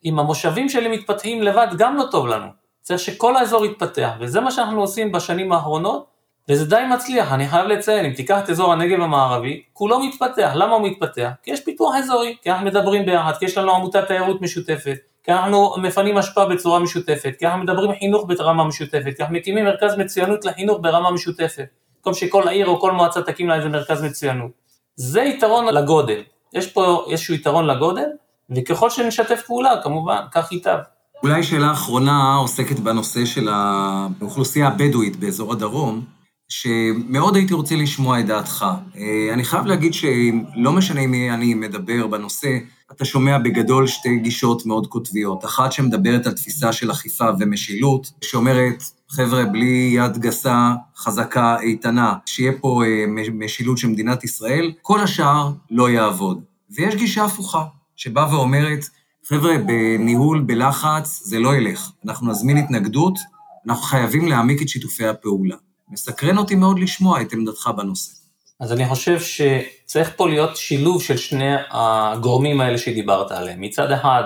אם 0.05 0.19
המושבים 0.19 0.69
שלי 0.69 0.97
מתפתחים 0.97 1.41
לבד 1.41 1.67
גם 1.77 1.97
לא 1.97 2.03
טוב 2.11 2.27
לנו. 2.27 2.47
צריך 2.81 2.99
שכל 2.99 3.35
האזור 3.35 3.65
יתפתח, 3.65 4.11
וזה 4.19 4.41
מה 4.41 4.51
שאנחנו 4.51 4.81
עושים 4.81 5.11
בשנים 5.11 5.51
האחרונות, 5.51 6.12
וזה 6.49 6.65
די 6.65 6.81
מצליח, 6.93 7.31
אני 7.31 7.47
חייב 7.47 7.67
לציין, 7.67 8.05
אם 8.05 8.13
תיקח 8.13 8.39
את 8.43 8.49
אזור 8.49 8.73
הנגב 8.73 9.01
המערבי, 9.01 9.61
כולו 9.73 9.99
מתפתח, 9.99 10.51
למה 10.55 10.73
הוא 10.73 10.87
מתפתח? 10.87 11.29
כי 11.43 11.51
יש 11.51 11.59
פיתוח 11.59 11.95
אזורי, 11.95 12.35
כי 12.41 12.51
אנחנו 12.51 12.65
מדברים 12.65 13.05
ביחד, 13.05 13.31
כי 13.39 13.45
יש 13.45 13.57
לנו 13.57 13.75
עמותת 13.75 14.07
תיירות 14.07 14.41
משותפת, 14.41 14.97
כי 15.23 15.31
אנחנו 15.31 15.75
מפנים 15.77 16.17
אשפה 16.17 16.45
בצורה 16.45 16.79
משותפת, 16.79 17.33
כי 17.39 17.47
אנחנו 17.47 17.63
מדברים 17.63 17.91
חינוך 17.99 18.25
ברמה 18.27 18.63
משותפת, 18.63 19.13
כי 19.17 19.23
אנחנו 19.23 19.35
מקימים 19.35 19.65
מרכז 19.65 19.97
מצוינות 19.97 20.45
לחינוך 20.45 20.77
ברמה 20.81 21.11
משותפת, 21.11 21.65
במקום 21.97 22.13
שכל 22.13 22.47
העיר 22.47 22.67
או 22.67 22.79
כל 22.79 22.91
מועצה 22.91 23.21
תקים 23.21 23.49
לה 23.49 23.55
איזה 23.55 23.69
מרכז 23.69 24.03
מצוינות. 24.03 24.51
זה 24.95 25.21
יתרון 25.21 25.65
לגודל, 25.65 26.21
יש 26.53 26.67
פה 26.67 27.05
איזשהו 27.09 27.33
יתרון 27.33 27.67
לגודל, 27.67 28.07
וככל 28.55 28.89
שנשתף 28.89 29.41
פעולה, 29.47 29.71
כמובן, 29.83 30.21
כך 30.31 30.51
ייטב. 30.51 30.77
אולי 31.23 31.43
שאלה 31.43 31.71
אחרונה 31.71 32.35
עוסקת 32.35 32.79
בנושא 32.79 33.25
של 33.25 33.49
האוכלוסייה 33.51 34.67
הבדואית 34.67 35.15
באזור 35.15 35.51
הדרום. 35.53 36.22
שמאוד 36.53 37.35
הייתי 37.35 37.53
רוצה 37.53 37.75
לשמוע 37.75 38.19
את 38.19 38.25
דעתך. 38.25 38.65
אה, 38.97 39.33
אני 39.33 39.43
חייב 39.43 39.65
להגיד 39.65 39.93
שלא 39.93 40.71
משנה 40.71 41.07
מי 41.07 41.31
אני 41.31 41.53
מדבר 41.53 42.07
בנושא, 42.07 42.57
אתה 42.91 43.05
שומע 43.05 43.37
בגדול 43.37 43.87
שתי 43.87 44.17
גישות 44.17 44.65
מאוד 44.65 44.87
קוטביות. 44.87 45.45
אחת 45.45 45.71
שמדברת 45.71 46.27
על 46.27 46.33
תפיסה 46.33 46.73
של 46.73 46.91
אכיפה 46.91 47.25
ומשילות, 47.39 48.11
שאומרת, 48.21 48.83
חבר'ה, 49.09 49.45
בלי 49.45 49.91
יד 49.95 50.17
גסה, 50.17 50.73
חזקה, 50.97 51.59
איתנה, 51.59 52.13
שיהיה 52.25 52.51
פה 52.61 52.83
אה, 52.85 53.05
משילות 53.31 53.77
של 53.77 53.87
מדינת 53.87 54.23
ישראל, 54.23 54.71
כל 54.81 54.99
השאר 54.99 55.51
לא 55.71 55.89
יעבוד. 55.89 56.41
ויש 56.71 56.95
גישה 56.95 57.25
הפוכה, 57.25 57.63
שבאה 57.95 58.35
ואומרת, 58.35 58.85
חבר'ה, 59.27 59.57
בניהול, 59.57 60.41
בלחץ, 60.41 61.21
זה 61.23 61.39
לא 61.39 61.55
ילך. 61.55 61.91
אנחנו 62.05 62.31
נזמין 62.31 62.57
התנגדות, 62.57 63.19
אנחנו 63.67 63.83
חייבים 63.83 64.27
להעמיק 64.27 64.61
את 64.61 64.69
שיתופי 64.69 65.07
הפעולה. 65.07 65.55
מסקרן 65.93 66.37
אותי 66.37 66.55
מאוד 66.55 66.79
לשמוע 66.79 67.21
את 67.21 67.33
עמדתך 67.33 67.69
בנושא. 67.77 68.11
אז 68.59 68.73
אני 68.73 68.85
חושב 68.85 69.19
שצריך 69.19 70.11
פה 70.15 70.29
להיות 70.29 70.57
שילוב 70.57 71.03
של 71.03 71.17
שני 71.17 71.53
הגורמים 71.71 72.61
האלה 72.61 72.77
שדיברת 72.77 73.31
עליהם. 73.31 73.61
מצד 73.61 73.91
אחד, 73.91 74.23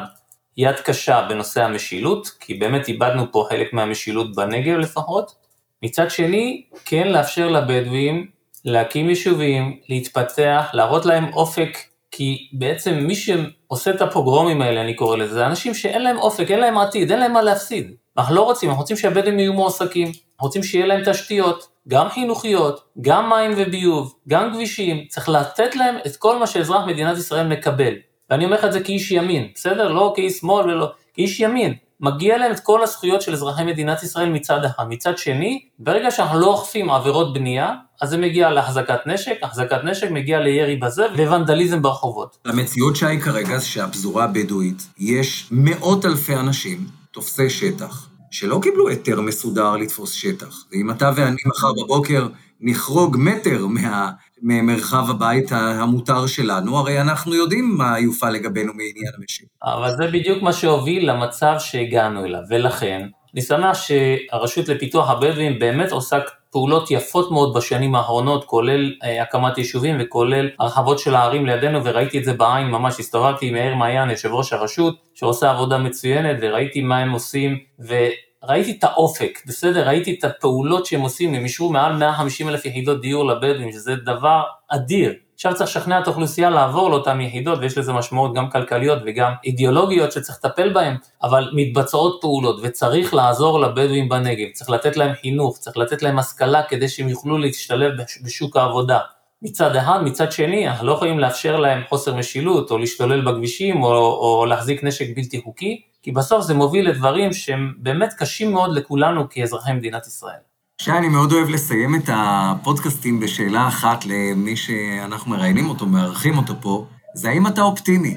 יד 0.58 0.76
קשה 0.76 1.26
בנושא 1.30 1.64
המשילות, 1.64 2.28
כי 2.40 2.54
באמת 2.54 2.88
איבדנו 2.88 3.32
פה 3.32 3.46
חלק 3.50 3.74
מהמשילות 3.74 4.36
בנגב 4.36 4.78
לפחות. 4.78 5.36
מצד 5.84 6.12
שני, 6.12 6.64
כן 6.86 7.08
לאפשר 7.08 7.48
לבדואים 7.48 8.28
להקים 8.66 9.10
יישובים, 9.10 9.80
להתפתח, 9.90 10.70
להראות 10.74 11.06
להם 11.06 11.34
אופק, 11.34 11.78
כי 12.12 12.48
בעצם 12.54 12.94
מי 12.94 13.16
שעושה 13.16 13.92
את 13.92 14.02
הפוגרומים 14.02 14.62
האלה, 14.62 14.82
אני 14.82 14.94
קורא 14.94 15.18
לזה, 15.18 15.34
זה 15.34 15.46
אנשים 15.46 15.74
שאין 15.74 16.02
להם 16.02 16.18
אופק, 16.18 16.52
אין 16.52 16.60
להם 16.60 16.78
עתיד, 16.78 17.12
אין 17.12 17.20
להם 17.20 17.34
מה 17.34 17.42
להפסיד. 17.42 17.92
אנחנו 18.18 18.36
לא 18.36 18.42
רוצים, 18.42 18.70
אנחנו 18.70 18.82
רוצים 18.82 18.98
שהבדואים 18.98 19.40
יהיו 19.40 19.54
מועסקים. 19.54 20.12
רוצים 20.41 20.63
שיהיה 20.63 20.86
להם 20.86 21.02
תשתיות, 21.06 21.67
גם 21.88 22.10
חינוכיות, 22.10 22.84
גם 23.02 23.30
מים 23.30 23.52
וביוב, 23.58 24.15
גם 24.28 24.54
כבישים, 24.54 25.06
צריך 25.10 25.30
לתת 25.30 25.76
להם 25.76 25.95
את 26.08 26.15
כל 26.15 26.39
מה 26.39 26.47
שאזרח 26.47 26.86
מדינת 26.88 27.17
ישראל 27.17 27.47
מקבל. 27.47 27.93
ואני 28.30 28.45
אומר 28.45 28.58
לך 28.58 28.65
את 28.65 28.73
זה 28.73 28.80
כאיש 28.80 29.12
ימין, 29.12 29.47
בסדר? 29.56 29.88
לא 29.88 30.13
כאיש 30.15 30.34
שמאל 30.34 30.65
ולא, 30.65 30.91
כאיש 31.13 31.39
ימין. 31.39 31.73
מגיע 32.00 32.38
להם 32.38 32.52
את 32.52 32.60
כל 32.60 32.84
הזכויות 32.84 33.21
של 33.21 33.34
אזרחי 33.34 33.63
מדינת 33.63 34.04
ישראל 34.04 34.30
מצד 34.30 34.65
אחד. 34.65 34.84
מצד 34.89 35.17
שני, 35.17 35.65
ברגע 35.80 36.12
שאנחנו 36.12 36.39
לא 36.39 36.45
אוכפים 36.47 36.89
עבירות 36.89 37.34
בנייה, 37.34 37.73
אז 38.02 38.10
זה 38.10 38.17
מגיע 38.17 38.50
להחזקת 38.50 39.00
נשק, 39.06 39.36
החזקת 39.43 39.84
נשק 39.84 40.12
מגיע 40.12 40.39
לירי 40.39 40.76
בזה 40.76 41.06
וונדליזם 41.06 41.82
ברחובות. 41.82 42.38
המציאות 42.45 42.95
שהיא 42.95 43.19
כרגע 43.19 43.60
שהפזורה 43.60 44.23
הבדואית, 44.23 44.88
יש 44.97 45.47
מאות 45.52 46.06
אלפי 46.06 46.36
אנשים, 46.36 46.86
תופסי 47.12 47.50
שטח, 47.50 48.07
שלא 48.32 48.60
קיבלו 48.63 48.90
היתר 48.90 49.22
מסודר 49.22 49.76
לתפוס 49.78 50.12
שטח. 50.12 50.66
ואם 50.72 50.92
אתה 50.92 51.12
ואני 51.16 51.38
מחר 51.46 51.74
בבוקר 51.84 52.28
נחרוג 52.62 53.18
מטר 53.20 53.68
מה, 53.68 54.12
ממרחב 54.42 55.10
הבית 55.10 55.52
המותר 55.52 56.28
שלנו, 56.28 56.78
הרי 56.78 57.02
אנחנו 57.02 57.36
יודעים 57.36 57.76
מה 57.78 58.00
יופעל 58.00 58.34
לגבינו 58.34 58.74
מעניין 58.74 59.13
המשילות. 59.18 59.52
אבל 59.63 59.90
זה 59.98 60.08
בדיוק 60.08 60.44
מה 60.44 60.54
שהוביל 60.54 61.12
למצב 61.12 61.56
שהגענו 61.60 62.26
אליו, 62.26 62.42
ולכן 62.50 63.08
אני 63.34 63.42
שמח 63.42 63.78
שהרשות 63.78 64.68
לפיתוח 64.68 65.10
הבדואים 65.10 65.60
באמת 65.60 65.92
עושה 65.92 66.20
פעולות 66.52 66.92
יפות 66.92 67.32
מאוד 67.32 67.58
בשנים 67.58 67.96
האחרונות, 67.96 68.46
כולל 68.46 68.94
אה, 69.04 69.22
הקמת 69.22 69.58
יישובים 69.58 69.98
וכולל 70.00 70.50
הרחבות 70.60 71.00
של 71.00 71.16
הערים 71.16 71.46
לידינו, 71.46 71.86
וראיתי 71.86 72.18
את 72.20 72.24
זה 72.24 72.34
בעין, 72.34 72.68
ממש 72.68 73.00
הסתובבתי 73.00 73.48
עם 73.48 73.54
מאיר 73.54 73.76
מעיין, 73.76 74.10
יושב 74.10 74.30
ראש 74.32 74.54
הרשות, 74.54 74.96
שעושה 75.14 75.52
עבודה 75.52 75.78
מצוינת, 75.78 76.38
וראיתי 76.42 76.82
מה 76.82 76.98
הם 76.98 77.12
עושים, 77.12 77.58
וראיתי 77.80 78.72
את 78.72 78.84
האופק, 78.84 79.40
בסדר? 79.48 79.88
ראיתי 79.88 80.16
את 80.20 80.24
הפעולות 80.24 80.86
שהם 80.86 81.02
עושים, 81.02 81.34
הם 81.34 81.44
אישרו 81.44 81.70
מעל 81.70 81.94
150 81.96 82.50
אלף 82.50 82.66
יחידות 82.66 83.02
דיור 83.02 83.26
לבדואים, 83.26 83.72
שזה 83.72 83.96
דבר 83.96 84.44
אדיר. 84.70 85.14
עכשיו 85.38 85.56
צריך 85.56 85.69
לשכנע 85.69 86.00
את 86.00 86.08
האוכלוסייה 86.08 86.50
לעבור 86.50 86.89
לאותן 86.89 87.21
יחידות, 87.21 87.60
ויש 87.60 87.78
לזה 87.78 87.93
משמעות 87.93 88.34
גם 88.34 88.50
כלכליות 88.50 89.00
וגם 89.06 89.32
אידיאולוגיות 89.43 90.12
שצריך 90.12 90.39
לטפל 90.43 90.73
בהן, 90.73 90.95
אבל 91.23 91.52
מתבצעות 91.54 92.17
פעולות, 92.21 92.60
וצריך 92.63 93.13
לעזור 93.13 93.60
לבדואים 93.60 94.10
בנגב, 94.10 94.47
צריך 94.54 94.69
לתת 94.69 94.97
להם 94.97 95.13
חינוך, 95.21 95.58
צריך 95.58 95.78
לתת 95.78 96.02
להם 96.02 96.19
השכלה 96.19 96.63
כדי 96.63 96.89
שהם 96.89 97.10
יוכלו 97.10 97.38
להשתלב 97.38 97.91
בשוק 98.23 98.58
העבודה. 98.58 99.00
מצד 99.41 99.76
אחד, 99.76 100.00
מצד 100.04 100.32
שני, 100.32 100.69
אנחנו 100.69 100.88
לא 100.88 100.91
יכולים 100.91 101.19
לאפשר 101.19 101.58
להם 101.58 101.82
חוסר 101.89 102.15
משילות, 102.15 102.71
או 102.71 102.78
להשתולל 102.78 103.21
בכבישים, 103.21 103.84
או, 103.84 103.89
או 103.89 104.45
להחזיק 104.45 104.84
נשק 104.84 105.15
בלתי 105.15 105.41
חוקי, 105.41 105.82
כי 106.04 106.12
בסוף 106.12 106.41
זה 106.41 106.54
מוביל 106.54 106.89
לדברים 106.89 107.34
שהם 107.34 107.73
באמת 107.78 108.13
קשים 108.17 108.52
מאוד 108.52 108.76
לכולנו 108.76 109.30
כאזרחי 109.30 109.73
מדינת 109.73 110.08
ישראל. 110.08 110.47
שי, 110.82 110.92
אני 110.92 111.10
מאוד 111.10 111.32
אוהב 111.32 111.50
לסיים 111.50 111.96
את 111.96 112.10
הפודקאסטים 112.13 113.20
בשאלה 113.20 113.68
אחת 113.68 114.06
למי 114.06 114.56
שאנחנו 114.56 115.32
מראיינים 115.32 115.70
אותו, 115.70 115.86
מארחים 115.86 116.38
אותו 116.38 116.54
פה, 116.62 116.86
זה 117.13 117.30
האם 117.30 117.48
אתה 117.48 117.62
אופטימי? 117.62 118.16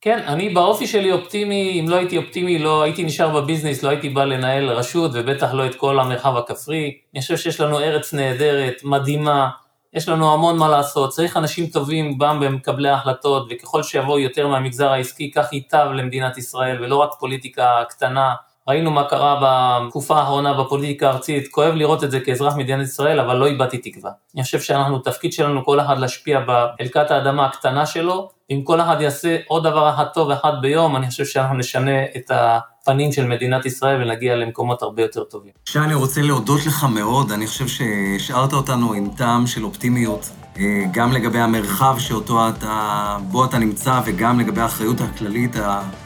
כן, 0.00 0.18
אני 0.26 0.48
באופי 0.48 0.86
שלי 0.86 1.12
אופטימי, 1.12 1.80
אם 1.80 1.88
לא 1.88 1.96
הייתי 1.96 2.16
אופטימי, 2.16 2.58
לא 2.58 2.82
הייתי 2.82 3.04
נשאר 3.04 3.40
בביזנס, 3.40 3.82
לא 3.82 3.88
הייתי 3.88 4.08
בא 4.08 4.24
לנהל 4.24 4.70
רשות, 4.70 5.10
ובטח 5.14 5.52
לא 5.52 5.66
את 5.66 5.74
כל 5.74 6.00
המרחב 6.00 6.36
הכפרי. 6.36 6.96
אני 7.14 7.20
חושב 7.20 7.36
שיש 7.36 7.60
לנו 7.60 7.80
ארץ 7.80 8.14
נהדרת, 8.14 8.74
מדהימה, 8.84 9.48
יש 9.94 10.08
לנו 10.08 10.32
המון 10.34 10.58
מה 10.58 10.68
לעשות, 10.68 11.10
צריך 11.10 11.36
אנשים 11.36 11.66
טובים 11.66 12.18
גם 12.18 12.40
במקבלי 12.40 12.88
ההחלטות, 12.88 13.48
וככל 13.50 13.82
שיבואו 13.82 14.18
יותר 14.18 14.48
מהמגזר 14.48 14.88
העסקי, 14.88 15.30
כך 15.30 15.52
ייטב 15.52 15.86
למדינת 15.94 16.38
ישראל, 16.38 16.84
ולא 16.84 16.96
רק 16.96 17.10
פוליטיקה 17.20 17.82
קטנה 17.88 18.34
ראינו 18.68 18.90
מה 18.90 19.04
קרה 19.04 19.40
בתקופה 19.86 20.18
האחרונה 20.18 20.54
בפוליטיקה 20.54 21.08
הארצית, 21.10 21.48
כואב 21.48 21.74
לראות 21.74 22.04
את 22.04 22.10
זה 22.10 22.20
כאזרח 22.20 22.56
מדינת 22.56 22.86
ישראל, 22.86 23.20
אבל 23.20 23.36
לא 23.36 23.46
איבדתי 23.46 23.78
תקווה. 23.78 24.10
אני 24.34 24.42
חושב 24.42 24.60
שאנחנו, 24.60 24.98
תפקיד 24.98 25.32
שלנו 25.32 25.64
כל 25.64 25.80
אחד 25.80 25.98
להשפיע 25.98 26.40
בחלקת 26.46 27.10
האדמה 27.10 27.46
הקטנה 27.46 27.86
שלו, 27.86 28.28
אם 28.50 28.60
כל 28.64 28.80
אחד 28.80 28.96
יעשה 29.00 29.36
עוד 29.48 29.64
דבר 29.64 29.90
אחד 29.94 30.04
טוב 30.14 30.30
אחד 30.30 30.52
ביום, 30.60 30.96
אני 30.96 31.10
חושב 31.10 31.24
שאנחנו 31.24 31.56
נשנה 31.56 32.04
את 32.16 32.30
הפנים 32.34 33.12
של 33.12 33.26
מדינת 33.26 33.66
ישראל 33.66 34.02
ונגיע 34.02 34.36
למקומות 34.36 34.82
הרבה 34.82 35.02
יותר 35.02 35.24
טובים. 35.24 35.52
שי, 35.64 35.78
אני 35.78 35.94
רוצה 35.94 36.22
להודות 36.22 36.66
לך 36.66 36.84
מאוד, 36.84 37.32
אני 37.32 37.46
חושב 37.46 37.66
שהשארת 37.68 38.52
אותנו 38.52 38.92
עם 38.92 39.08
טעם 39.16 39.46
של 39.46 39.64
אופטימיות, 39.64 40.30
אה, 40.58 40.62
גם 40.92 41.12
לגבי 41.12 41.38
המרחב 41.38 41.98
שאותו 41.98 42.48
אתה, 42.48 43.16
בו 43.30 43.44
אתה 43.44 43.58
נמצא 43.58 44.00
וגם 44.06 44.40
לגבי 44.40 44.60
האחריות 44.60 45.00
הכללית 45.00 45.56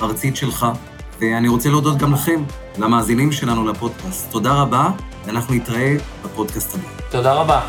הארצית 0.00 0.36
שלך. 0.36 0.66
ואני 1.20 1.48
רוצה 1.48 1.68
להודות 1.68 1.98
גם 1.98 2.12
לכם, 2.12 2.42
למאזינים 2.78 3.32
שלנו 3.32 3.68
לפודקאסט. 3.68 4.30
תודה 4.30 4.52
רבה, 4.52 4.90
ואנחנו 5.24 5.54
נתראה 5.54 5.96
בפודקאסט 6.24 6.74
הבא. 6.74 7.10
תודה 7.10 7.34
רבה. 7.34 7.60